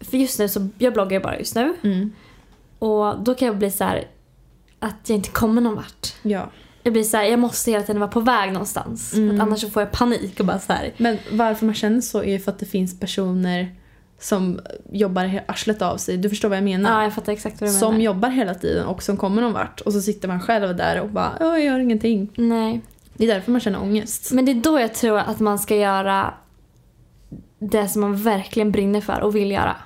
för 0.00 0.16
just 0.16 0.38
nu 0.38 0.48
så, 0.48 0.68
jag 0.78 0.92
bloggar 0.92 1.12
ju 1.12 1.20
bara 1.22 1.38
just 1.38 1.54
nu. 1.54 1.74
Mm. 1.82 2.12
Och 2.78 3.20
då 3.22 3.34
kan 3.34 3.46
jag 3.46 3.56
bli 3.58 3.70
så 3.70 3.84
här 3.84 4.04
att 4.78 4.96
jag 5.08 5.16
inte 5.16 5.30
kommer 5.30 5.60
någon 5.62 5.74
vart. 5.74 6.14
Ja. 6.22 6.50
Jag 6.82 6.92
blir 6.92 7.02
så 7.02 7.16
här, 7.16 7.24
jag 7.24 7.38
måste 7.38 7.70
hela 7.70 7.84
tiden 7.84 8.00
vara 8.00 8.10
på 8.10 8.20
väg 8.20 8.52
någonstans. 8.52 9.10
För 9.10 9.18
Mm. 9.18 9.34
att 9.36 9.42
annars 9.46 9.60
så 9.60 9.70
får 9.70 9.82
jag 9.82 9.92
panik 9.92 10.40
och 10.40 10.46
bara 10.46 10.58
så 10.58 10.72
här. 10.72 10.92
Men 10.96 11.18
varför 11.32 11.66
man 11.66 11.74
känner 11.74 12.00
så 12.00 12.18
är 12.18 12.30
ju 12.30 12.38
för 12.38 12.52
att 12.52 12.58
det 12.58 12.66
finns 12.66 13.00
personer 13.00 13.74
som 14.18 14.60
jobbar 14.92 15.42
arslet 15.48 15.82
av 15.82 15.96
sig. 15.96 16.16
Du 16.16 16.28
förstår 16.28 16.48
vad 16.48 16.56
jag 16.58 16.64
menar? 16.64 16.90
Ja, 16.90 17.02
jag 17.02 17.14
fattar 17.14 17.32
exakt 17.32 17.60
vad 17.60 17.70
du 17.70 17.74
som 17.74 17.92
menar. 17.92 18.04
jobbar 18.04 18.28
hela 18.30 18.54
tiden 18.54 18.86
och 18.86 19.02
som 19.02 19.16
kommer 19.16 19.42
någon 19.42 19.52
vart. 19.52 19.80
Och 19.80 19.92
så 19.92 20.02
sitter 20.02 20.28
man 20.28 20.40
själv 20.40 20.76
där 20.76 21.00
och 21.00 21.08
bara 21.08 21.32
"Ja, 21.40 21.46
jag 21.46 21.64
gör 21.64 21.78
ingenting. 21.78 22.30
Nej. 22.36 22.80
Det 23.14 23.24
är 23.24 23.34
därför 23.34 23.50
man 23.52 23.60
känner 23.60 23.82
ångest. 23.82 24.32
Men 24.32 24.44
det 24.44 24.52
är 24.52 24.54
då 24.62 24.80
jag 24.80 24.94
tror 24.94 25.18
att 25.18 25.40
man 25.40 25.58
ska 25.58 25.76
göra 25.76 26.34
det 27.58 27.88
som 27.88 28.00
man 28.00 28.16
verkligen 28.16 28.72
brinner 28.72 29.00
för 29.00 29.20
och 29.20 29.36
vill 29.36 29.50
göra. 29.50 29.76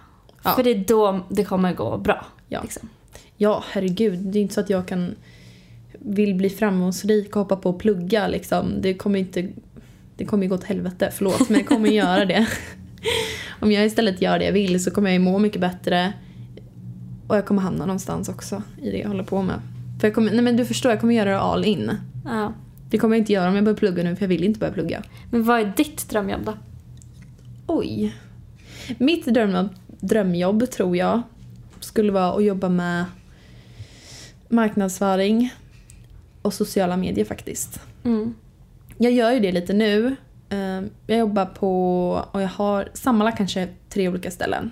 Ja. 0.45 0.55
För 0.55 0.63
det 0.63 0.71
är 0.71 0.85
då 0.89 1.21
det 1.29 1.45
kommer 1.45 1.75
gå 1.75 1.99
bra. 1.99 2.27
Ja. 2.49 2.63
Liksom. 2.63 2.89
Ja, 3.37 3.65
herregud. 3.71 4.19
Det 4.19 4.39
är 4.39 4.43
inte 4.43 4.55
så 4.55 4.61
att 4.61 4.71
jag 4.71 4.89
kan 4.89 5.15
vill 5.99 6.35
bli 6.35 6.51
framgångsrik 6.51 7.37
och 7.37 7.43
hoppa 7.43 7.57
på 7.57 7.71
och 7.71 7.81
plugga 7.81 8.29
liksom. 8.29 8.73
Det 8.81 8.95
kommer 8.95 9.19
inte 9.19 9.49
det 10.17 10.25
kommer 10.25 10.43
ju 10.43 10.49
gå 10.49 10.55
åt 10.55 10.65
helvete, 10.65 11.11
förlåt, 11.15 11.49
men 11.49 11.59
det 11.59 11.65
kommer 11.65 11.89
ju 11.89 11.95
göra 11.95 12.25
det. 12.25 12.47
Om 13.61 13.73
jag 13.73 13.87
istället 13.87 14.23
gör 14.23 14.39
det 14.39 14.45
jag 14.45 14.53
vill 14.53 14.85
så 14.85 14.91
kommer 14.91 15.11
jag 15.11 15.13
ju 15.13 15.19
må 15.19 15.39
mycket 15.39 15.61
bättre 15.61 16.13
och 17.29 17.37
jag 17.37 17.47
kommer 17.47 17.63
hamna 17.63 17.87
någonstans 17.87 18.29
också 18.29 18.63
i 18.83 18.91
det 18.91 18.99
jag 18.99 19.09
håller 19.09 19.25
på 19.25 19.43
med. 19.43 19.61
För 20.01 20.07
jag 20.07 20.15
kommer, 20.15 20.33
nej 20.33 20.43
men 20.43 20.57
du 20.57 20.65
förstår, 20.65 20.93
jag 20.93 21.01
kommer 21.01 21.15
göra 21.15 21.31
det 21.31 21.41
all 21.41 21.65
in. 21.65 21.91
Ja. 22.25 22.53
Det 22.91 22.99
kommer 22.99 23.17
jag 23.17 23.21
inte 23.21 23.33
göra 23.33 23.49
om 23.49 23.55
jag 23.55 23.65
börjar 23.65 23.77
plugga 23.77 24.03
nu 24.03 24.17
för 24.17 24.23
jag 24.23 24.29
vill 24.29 24.45
inte 24.45 24.61
börja 24.61 24.73
plugga. 24.73 25.03
Men 25.31 25.45
vad 25.45 25.61
är 25.61 25.73
ditt 25.77 26.09
drömjobb 26.09 26.45
då? 26.45 26.53
Oj. 27.67 28.15
Mitt 28.99 29.25
drömjobb, 29.25 29.69
drömjobb 30.01 30.71
tror 30.71 30.97
jag 30.97 31.23
skulle 31.81 32.13
vara 32.13 32.33
att 32.33 32.45
jobba 32.45 32.69
med 32.69 33.05
marknadsföring 34.49 35.55
och 36.43 36.55
sociala 36.55 36.97
medier 36.97 37.25
faktiskt. 37.25 37.81
Mm. 38.05 38.35
Jag 38.99 39.13
gör 39.13 39.31
ju 39.33 39.41
det 39.41 39.53
lite 39.53 39.73
nu. 39.73 40.17
Eh, 40.49 40.83
Jag 41.07 41.19
jobbar 41.19 41.47
på, 41.47 42.11
och 42.33 42.43
jag 42.43 42.49
har 42.49 42.89
sammanlagt 42.95 43.39
kanske 43.39 43.69
tre 43.89 44.09
olika 44.09 44.31
ställen. 44.31 44.71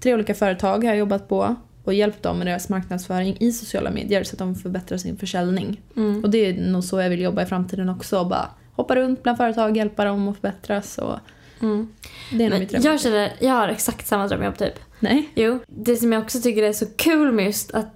Tre 0.00 0.14
olika 0.14 0.34
företag 0.34 0.84
har 0.84 0.90
jag 0.90 0.96
jobbat 0.96 1.28
på 1.28 1.56
och 1.84 1.94
hjälpt 1.94 2.22
dem 2.22 2.38
med 2.38 2.46
deras 2.46 2.68
marknadsföring 2.68 3.36
i 3.40 3.52
sociala 3.52 3.90
medier 3.90 4.24
så 4.24 4.34
att 4.34 4.38
de 4.38 4.54
förbättrar 4.54 4.98
sin 4.98 5.16
försäljning. 5.16 5.80
Mm. 5.96 6.24
Och 6.24 6.30
det 6.30 6.38
är 6.38 6.54
nog 6.54 6.84
så 6.84 7.00
jag 7.00 7.10
vill 7.10 7.20
jobba 7.20 7.42
i 7.42 7.46
framtiden 7.46 7.88
också. 7.88 8.24
Bara 8.24 8.48
hoppa 8.72 8.96
runt 8.96 9.22
bland 9.22 9.38
företag, 9.38 9.76
hjälpa 9.76 10.04
dem 10.04 10.28
att 10.28 10.36
förbättras. 10.36 10.98
Och 10.98 11.18
Mm. 11.60 11.88
det 12.32 12.44
är 12.44 12.50
nog 12.50 12.58
mitt 12.58 12.84
jag 12.84 13.00
känner, 13.00 13.32
jag 13.40 13.54
har 13.54 13.68
exakt 13.68 14.06
samma 14.06 14.26
drömjobb 14.28 14.58
typ. 14.58 14.74
Nej? 15.00 15.28
Jo. 15.34 15.58
Det 15.66 15.96
som 15.96 16.12
jag 16.12 16.22
också 16.22 16.40
tycker 16.40 16.62
är 16.62 16.72
så 16.72 16.86
kul 16.96 17.32
med 17.32 17.44
just 17.44 17.70
att, 17.70 17.94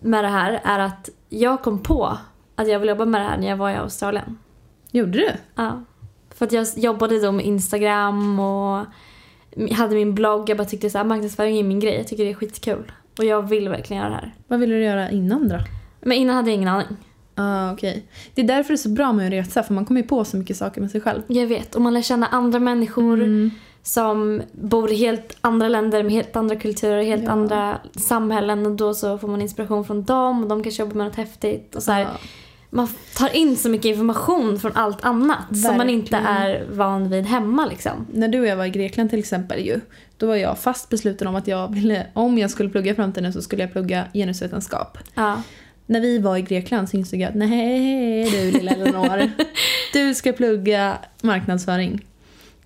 med 0.00 0.24
det 0.24 0.28
här 0.28 0.60
är 0.64 0.78
att 0.78 1.10
jag 1.28 1.62
kom 1.62 1.82
på 1.82 2.18
att 2.54 2.68
jag 2.68 2.78
vill 2.78 2.88
jobba 2.88 3.04
med 3.04 3.20
det 3.20 3.24
här 3.24 3.38
när 3.38 3.48
jag 3.48 3.56
var 3.56 3.70
i 3.70 3.74
Australien. 3.74 4.38
Gjorde 4.90 5.12
du? 5.18 5.30
Ja. 5.54 5.84
För 6.34 6.44
att 6.44 6.52
jag 6.52 6.66
jobbade 6.76 7.20
då 7.20 7.32
med 7.32 7.46
Instagram 7.46 8.40
och 8.40 8.86
hade 9.72 9.94
min 9.94 10.14
blogg. 10.14 10.50
Jag 10.50 10.56
bara 10.56 10.64
tyckte 10.64 10.90
så 10.90 10.98
här, 10.98 11.04
marknadsföring 11.04 11.58
är 11.58 11.62
min 11.62 11.80
grej. 11.80 11.94
Jag 11.96 12.08
tycker 12.08 12.24
det 12.24 12.30
är 12.30 12.34
skitkul. 12.34 12.92
Och 13.18 13.24
jag 13.24 13.48
vill 13.48 13.68
verkligen 13.68 14.02
göra 14.02 14.10
det 14.10 14.16
här. 14.16 14.34
Vad 14.48 14.60
ville 14.60 14.74
du 14.74 14.84
göra 14.84 15.10
innan 15.10 15.48
då? 15.48 15.58
Men 16.00 16.12
innan 16.18 16.36
hade 16.36 16.50
jag 16.50 16.54
ingen 16.54 16.68
aning. 16.68 16.96
Ah, 17.38 17.72
okej. 17.72 18.04
Det 18.34 18.40
är 18.42 18.46
därför 18.46 18.68
det 18.68 18.74
är 18.74 18.76
så 18.76 18.88
bra 18.88 19.12
med 19.12 19.26
att 19.26 19.32
resa 19.32 19.62
för 19.62 19.74
man 19.74 19.84
kommer 19.84 20.00
ju 20.00 20.06
på 20.06 20.24
så 20.24 20.36
mycket 20.36 20.56
saker 20.56 20.80
med 20.80 20.90
sig 20.90 21.00
själv. 21.00 21.22
Jag 21.26 21.46
vet. 21.46 21.74
Och 21.74 21.82
man 21.82 21.94
lär 21.94 22.02
känna 22.02 22.26
andra 22.26 22.58
människor 22.58 23.22
Mm. 23.22 23.50
som 23.82 24.42
bor 24.52 24.92
i 24.92 24.96
helt 24.96 25.36
andra 25.40 25.68
länder 25.68 26.02
med 26.02 26.12
helt 26.12 26.36
andra 26.36 26.56
kulturer, 26.56 27.02
helt 27.02 27.22
Ja. 27.24 27.30
andra 27.30 27.78
samhällen. 28.08 28.66
Och 28.66 28.72
då 28.72 28.94
så 28.94 29.18
får 29.18 29.28
man 29.28 29.42
inspiration 29.42 29.84
från 29.84 30.04
dem 30.04 30.42
och 30.42 30.48
de 30.48 30.62
kanske 30.62 30.82
jobbar 30.82 30.94
med 30.96 31.06
något 31.06 31.16
häftigt. 31.16 31.74
Och 31.76 31.82
så 31.82 31.90
Ja. 31.92 32.06
Man 32.70 32.88
tar 33.16 33.36
in 33.36 33.56
så 33.56 33.68
mycket 33.68 33.84
information 33.86 34.60
från 34.60 34.72
allt 34.74 35.04
annat 35.04 35.56
som 35.64 35.76
man 35.76 35.90
inte 35.90 36.10
Verkligen. 36.10 36.36
är 36.36 36.64
van 36.72 37.08
vid 37.10 37.24
hemma 37.26 37.66
liksom. 37.66 38.06
När 38.12 38.28
du 38.28 38.40
och 38.40 38.46
jag 38.46 38.56
var 38.56 38.64
i 38.64 38.70
Grekland 38.70 39.10
till 39.10 39.18
exempel 39.18 39.66
ju, 39.66 39.80
då 40.16 40.26
var 40.26 40.34
jag 40.36 40.58
fast 40.58 40.88
besluten 40.88 41.26
om 41.26 41.36
att 41.36 41.46
jag 41.48 41.74
ville, 41.74 42.06
om 42.12 42.38
jag 42.38 42.50
skulle 42.50 42.68
plugga 42.68 42.92
i 42.92 42.94
framtiden 42.94 43.32
så 43.32 43.42
skulle 43.42 43.62
jag 43.62 43.72
plugga 43.72 44.04
genusvetenskap. 44.14 44.98
Ja. 45.14 45.42
När 45.86 46.00
vi 46.00 46.18
var 46.18 46.36
i 46.36 46.42
Grekland 46.42 46.88
så 46.88 46.96
insåg 46.96 47.20
jag 47.20 47.28
att 47.28 47.34
nej 47.34 48.30
du 48.30 48.50
lilla 48.50 48.70
Eleanor, 48.70 49.30
du 49.92 50.14
ska 50.14 50.32
plugga 50.32 50.98
marknadsföring. 51.22 52.06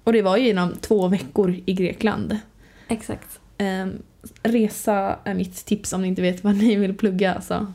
Och 0.05 0.13
det 0.13 0.23
var 0.23 0.37
ju 0.37 0.49
inom 0.49 0.73
två 0.81 1.09
veckor 1.09 1.61
i 1.67 1.73
Grekland. 1.73 2.39
Exakt. 2.89 3.41
Ehm, 3.59 4.03
resa 4.43 5.19
är 5.25 5.35
mitt 5.35 5.65
tips 5.65 5.93
om 5.93 6.03
ni 6.03 6.09
inte 6.09 6.23
vet 6.23 6.45
vad 6.45 6.57
ni 6.57 6.77
vill 6.77 6.95
plugga. 6.95 7.35
Alltså. 7.35 7.73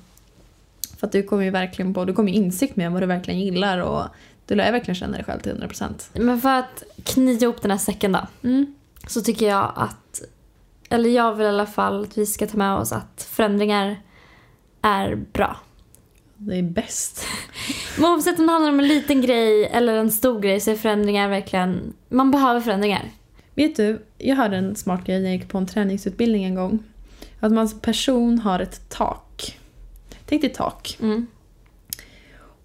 För 0.98 1.08
att 1.08 1.14
du 1.14 1.24
kommer 1.24 1.44
ju 1.44 1.50
verkligen 1.50 1.94
på, 1.94 2.06
du 2.06 2.14
kommer 2.14 2.32
ju 2.32 2.38
insikt 2.38 2.76
med 2.76 2.92
vad 2.92 3.02
du 3.02 3.06
verkligen 3.06 3.40
gillar 3.40 3.80
och 3.80 4.04
du 4.46 4.56
lär 4.56 4.72
verkligen 4.72 4.96
känna 4.96 5.14
dig 5.18 5.26
själv 5.26 5.40
till 5.40 5.52
100%. 5.52 5.90
Men 6.14 6.42
för 6.42 6.60
att 6.60 6.84
knyta 7.04 7.46
ihop 7.46 7.62
den 7.62 7.72
här 7.72 7.78
säcken 7.78 8.12
då. 8.12 8.28
Mm. 8.44 8.76
Så 9.08 9.22
tycker 9.22 9.48
jag 9.50 9.74
att, 9.76 10.22
eller 10.90 11.10
jag 11.10 11.36
vill 11.36 11.46
i 11.46 11.50
alla 11.50 11.66
fall 11.66 12.04
att 12.04 12.18
vi 12.18 12.26
ska 12.26 12.48
ta 12.48 12.58
med 12.58 12.76
oss 12.76 12.92
att 12.92 13.28
förändringar 13.32 13.96
är 14.86 15.15
bra. 15.15 15.58
Det 16.38 16.56
är 16.56 16.63
bäst. 16.63 17.26
Men 17.98 18.12
oavsett 18.12 18.39
om 18.39 18.45
det 18.45 18.52
handlar 18.52 18.71
om 18.71 18.80
en 18.80 18.88
liten 18.88 19.21
grej 19.21 19.65
eller 19.65 19.98
en 19.98 20.12
stor 20.12 20.39
grej 20.39 20.60
så 20.60 20.71
är 20.71 20.76
förändringar 20.76 21.30
verkligen, 21.30 21.93
man 22.10 22.32
behöver 22.32 22.62
förändringar. 22.62 23.12
Vet 23.56 23.76
du, 23.76 24.06
jag 24.17 24.36
hörde 24.36 24.58
en 24.58 24.76
smart 24.76 25.06
grej 25.06 25.19
när 25.19 25.30
jag 25.30 25.38
gick 25.38 25.50
på 25.50 25.58
en 25.58 25.67
träningsutbildning 25.67 26.43
en 26.43 26.56
gång. 26.56 26.84
Att 27.39 27.52
man 27.52 27.69
som 27.69 27.80
person 27.80 28.39
har 28.39 28.60
ett 28.60 28.89
tak. 28.89 29.60
Tänk 30.26 30.41
dig 30.41 30.54
tak. 30.54 30.98
Mm. 31.02 31.28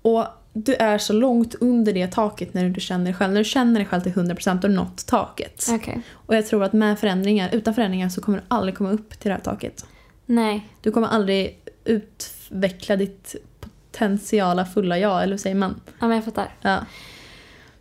Och 0.02 0.24
du 0.52 0.74
är 0.74 0.98
så 0.98 1.12
långt 1.12 1.54
under 1.54 1.92
det 1.92 2.06
taket 2.06 2.54
när 2.54 2.68
du 2.68 2.80
känner 2.80 3.04
dig 3.04 3.14
själv. 3.14 3.32
När 3.32 3.40
du 3.40 3.44
känner 3.44 3.80
dig 3.80 3.86
själv 3.86 4.00
till 4.00 4.12
100% 4.12 4.48
har 4.48 4.68
du 4.68 4.68
nått 4.68 5.06
taket. 5.06 5.66
Okej. 5.70 6.02
Och 6.12 6.36
jag 6.36 6.46
tror 6.46 6.64
att 6.64 6.72
med 6.72 6.98
förändringar, 6.98 7.50
utan 7.52 7.74
förändringar 7.74 8.08
så 8.08 8.20
kommer 8.20 8.38
du 8.38 8.44
aldrig 8.48 8.74
komma 8.74 8.90
upp 8.90 9.10
till 9.20 9.28
det 9.28 9.34
här 9.34 9.40
taket. 9.40 9.84
Nej. 10.26 10.68
Du 10.80 10.92
kommer 10.92 11.08
aldrig 11.08 11.59
utveckla 11.90 12.96
ditt 12.96 13.34
potentiala 13.60 14.64
fulla 14.64 14.98
jag, 14.98 15.22
eller 15.22 15.32
hur 15.32 15.38
säger 15.38 15.56
man? 15.56 15.80
Ja, 15.86 16.06
men 16.06 16.16
jag 16.16 16.24
fattar. 16.24 16.48
Ja. 16.60 16.78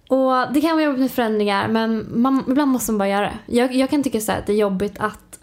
Och 0.10 0.54
det 0.54 0.62
kan 0.62 0.72
vara 0.72 0.84
jobbigt 0.84 1.00
med 1.00 1.12
förändringar 1.12 1.68
men 1.68 2.22
man, 2.22 2.44
ibland 2.48 2.72
måste 2.72 2.92
man 2.92 2.98
bara 2.98 3.10
göra 3.10 3.26
det. 3.26 3.56
Jag, 3.56 3.76
jag 3.76 3.90
kan 3.90 4.04
tycka 4.04 4.22
så 4.22 4.32
här 4.32 4.40
att 4.40 4.46
det 4.46 4.54
är 4.54 4.58
jobbigt 4.58 5.00
att 5.00 5.40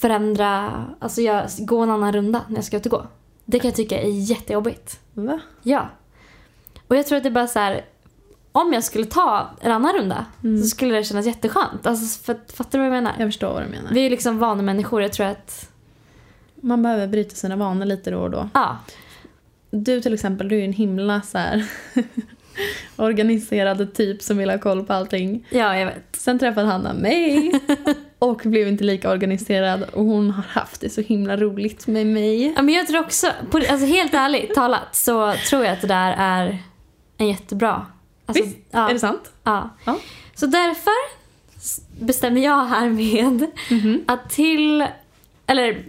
förändra, 0.00 0.84
alltså 0.98 1.20
jag, 1.20 1.48
gå 1.58 1.78
en 1.80 1.90
annan 1.90 2.12
runda 2.12 2.40
när 2.48 2.56
jag 2.56 2.64
ska 2.64 2.76
ut 2.76 2.86
och 2.86 2.92
gå. 2.92 3.06
Det 3.44 3.58
kan 3.58 3.68
jag 3.68 3.76
tycka 3.76 4.02
är 4.02 4.08
jättejobbigt. 4.10 5.00
Va? 5.12 5.40
Ja. 5.62 5.88
Och 6.88 6.96
jag 6.96 7.06
tror 7.06 7.16
att 7.16 7.22
det 7.22 7.28
är 7.28 7.30
bara 7.30 7.46
så 7.46 7.58
här. 7.58 7.84
Om 8.52 8.72
jag 8.72 8.84
skulle 8.84 9.04
ta 9.04 9.50
en 9.60 9.72
annan 9.72 9.92
runda 9.92 10.26
Mm. 10.44 10.62
så 10.62 10.68
skulle 10.68 10.94
det 10.94 11.04
kännas 11.04 11.26
jätteskönt. 11.26 11.86
Alltså, 11.86 12.22
för, 12.24 12.52
fattar 12.52 12.78
du 12.78 12.78
vad 12.78 12.86
jag 12.86 13.02
menar? 13.02 13.12
Jag 13.18 13.28
förstår 13.28 13.52
vad 13.52 13.62
du 13.62 13.68
menar. 13.68 13.90
Vi 13.92 14.00
är 14.00 14.04
ju 14.04 14.10
liksom 14.10 14.38
vanemänniskor. 14.38 15.02
Jag 15.02 15.12
tror 15.12 15.26
att... 15.26 15.70
Man 16.60 16.82
behöver 16.82 17.06
bryta 17.06 17.34
sina 17.34 17.56
vanor 17.56 17.86
lite 17.86 18.10
då 18.10 18.18
och 18.18 18.30
då. 18.30 18.48
Ja. 18.54 18.76
Du 19.70 20.00
till 20.00 20.14
exempel, 20.14 20.48
du 20.48 20.60
är 20.60 20.64
en 20.64 20.72
himla 20.72 21.22
så 21.22 21.38
här 21.38 21.64
organiserad 22.96 23.94
typ 23.94 24.22
som 24.22 24.36
vill 24.38 24.50
ha 24.50 24.58
koll 24.58 24.84
på 24.86 24.92
allting. 24.92 25.46
Ja, 25.50 25.76
jag 25.78 25.86
vet. 25.86 26.16
Sen 26.16 26.38
träffade 26.38 26.66
Hanna 26.66 26.92
mig 26.92 27.52
och 28.18 28.40
blev 28.44 28.68
inte 28.68 28.84
lika 28.84 29.10
organiserad 29.10 29.82
och 29.82 30.04
hon 30.04 30.30
har 30.30 30.42
haft 30.42 30.80
det 30.80 30.90
så 30.90 31.00
himla 31.00 31.36
roligt 31.36 31.86
med 31.86 32.06
mig. 32.06 32.52
Ja, 32.56 32.62
men 32.62 32.74
jag 32.74 32.86
tror 32.86 33.00
också, 33.00 33.26
på, 33.50 33.56
alltså 33.58 33.86
helt 33.86 34.14
ärligt 34.14 34.54
talat 34.54 34.94
så 34.96 35.34
tror 35.50 35.64
jag 35.64 35.72
att 35.72 35.80
det 35.80 35.86
där 35.86 36.14
är 36.18 36.58
en 37.16 37.28
jättebra... 37.28 37.86
Alltså, 38.26 38.44
Visst, 38.44 38.56
ja, 38.70 38.88
Är 38.88 38.92
det 38.92 39.00
sant? 39.00 39.32
ja. 39.44 39.70
Ja. 39.84 39.98
Så 40.34 40.46
därför 40.46 41.20
bestämmer 42.04 42.40
jag 42.40 42.64
härmed 42.64 43.46
Mhm. 43.70 44.04
att 44.06 44.30
till... 44.30 44.86
Eller 45.46 45.84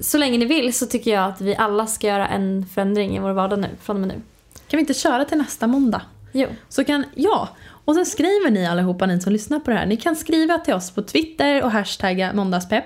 så 0.00 0.18
länge 0.18 0.38
ni 0.38 0.44
vill 0.44 0.74
så 0.74 0.86
tycker 0.86 1.10
jag 1.10 1.24
att 1.24 1.40
vi 1.40 1.56
alla 1.56 1.86
ska 1.86 2.06
göra 2.06 2.28
en 2.28 2.66
förändring 2.74 3.16
i 3.16 3.18
vår 3.18 3.32
vardag 3.32 3.58
nu, 3.58 3.68
från 3.80 3.96
och 3.96 4.00
med 4.00 4.08
nu. 4.08 4.22
Kan 4.68 4.76
vi 4.76 4.80
inte 4.80 4.94
köra 4.94 5.24
till 5.24 5.38
nästa 5.38 5.66
måndag? 5.66 6.02
Jo. 6.32 6.48
Så 6.68 6.84
kan, 6.84 7.04
ja. 7.14 7.48
Och 7.84 7.94
sen 7.94 8.06
skriver 8.06 8.50
ni 8.50 8.66
allihopa, 8.66 9.06
ni 9.06 9.20
som 9.20 9.32
lyssnar 9.32 9.60
på 9.60 9.70
det 9.70 9.76
här. 9.76 9.86
Ni 9.86 9.96
kan 9.96 10.16
skriva 10.16 10.58
till 10.58 10.74
oss 10.74 10.90
på 10.90 11.02
Twitter 11.02 11.62
och 11.62 11.70
hashtagga 11.70 12.32
måndagspepp 12.32 12.84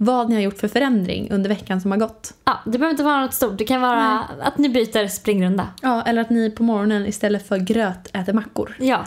vad 0.00 0.28
ni 0.28 0.34
har 0.34 0.42
gjort 0.42 0.58
för 0.58 0.68
förändring 0.68 1.30
under 1.30 1.48
veckan 1.48 1.80
som 1.80 1.90
har 1.90 1.98
gått. 1.98 2.34
Ja, 2.44 2.58
det 2.64 2.70
behöver 2.70 2.90
inte 2.90 3.02
vara 3.02 3.20
något 3.20 3.34
stort. 3.34 3.58
Det 3.58 3.64
kan 3.64 3.80
vara 3.80 4.24
att 4.40 4.58
ni 4.58 4.68
byter 4.68 5.08
springrunda. 5.08 5.68
Ja, 5.82 6.02
eller 6.02 6.20
att 6.20 6.30
ni 6.30 6.50
på 6.50 6.62
morgonen 6.62 7.06
istället 7.06 7.48
för 7.48 7.58
gröt 7.58 8.10
äter 8.12 8.32
mackor. 8.32 8.76
Ja. 8.80 9.06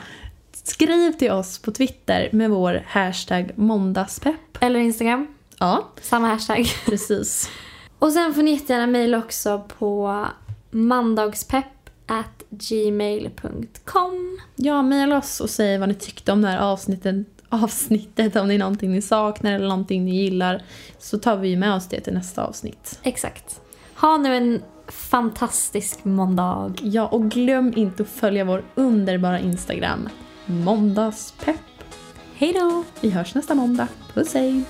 Skriv 0.63 1.11
till 1.11 1.31
oss 1.31 1.59
på 1.59 1.71
Twitter 1.71 2.29
med 2.31 2.49
vår 2.49 2.83
hashtag 2.87 3.51
måndagspepp. 3.55 4.57
Eller 4.59 4.79
Instagram. 4.79 5.27
Ja, 5.61 5.87
Samma 6.01 6.27
hashtag. 6.27 6.65
precis. 6.85 7.49
Och 7.99 8.11
sen 8.11 8.33
får 8.33 8.43
ni 8.43 8.51
jättegärna 8.51 8.87
mejla 8.87 9.17
också 9.17 9.63
på 9.77 10.25
mandagspepp 10.71 11.89
at 12.07 12.43
gmail.com. 12.49 14.39
Ja, 14.55 14.81
mejla 14.81 15.17
oss 15.17 15.39
och 15.39 15.49
säg 15.49 15.77
vad 15.77 15.89
ni 15.89 15.95
tyckte 15.95 16.31
om 16.31 16.41
det 16.41 16.47
här 16.47 16.59
avsnittet, 16.59 17.15
avsnittet. 17.49 18.35
Om 18.35 18.47
det 18.47 18.53
är 18.53 18.59
någonting 18.59 18.91
ni 18.91 19.01
saknar 19.01 19.53
eller 19.53 19.67
någonting 19.67 20.05
ni 20.05 20.15
gillar. 20.23 20.63
Så 20.99 21.17
tar 21.17 21.37
vi 21.37 21.55
med 21.55 21.73
oss 21.73 21.87
det 21.87 22.01
till 22.01 22.13
nästa 22.13 22.43
avsnitt. 22.43 22.99
Exakt. 23.03 23.61
Ha 23.95 24.17
nu 24.17 24.35
en 24.35 24.61
fantastisk 24.87 26.05
måndag. 26.05 26.73
Ja, 26.81 27.07
och 27.07 27.31
glöm 27.31 27.73
inte 27.75 28.03
att 28.03 28.09
följa 28.09 28.45
vår 28.45 28.63
underbara 28.75 29.39
Instagram. 29.39 30.09
Måndagspepp. 30.45 31.55
Hej 32.35 32.53
då! 32.53 32.83
Vi 33.01 33.09
hörs 33.09 33.35
nästa 33.35 33.55
måndag. 33.55 33.87
Puss 34.13 34.33
hej! 34.33 34.63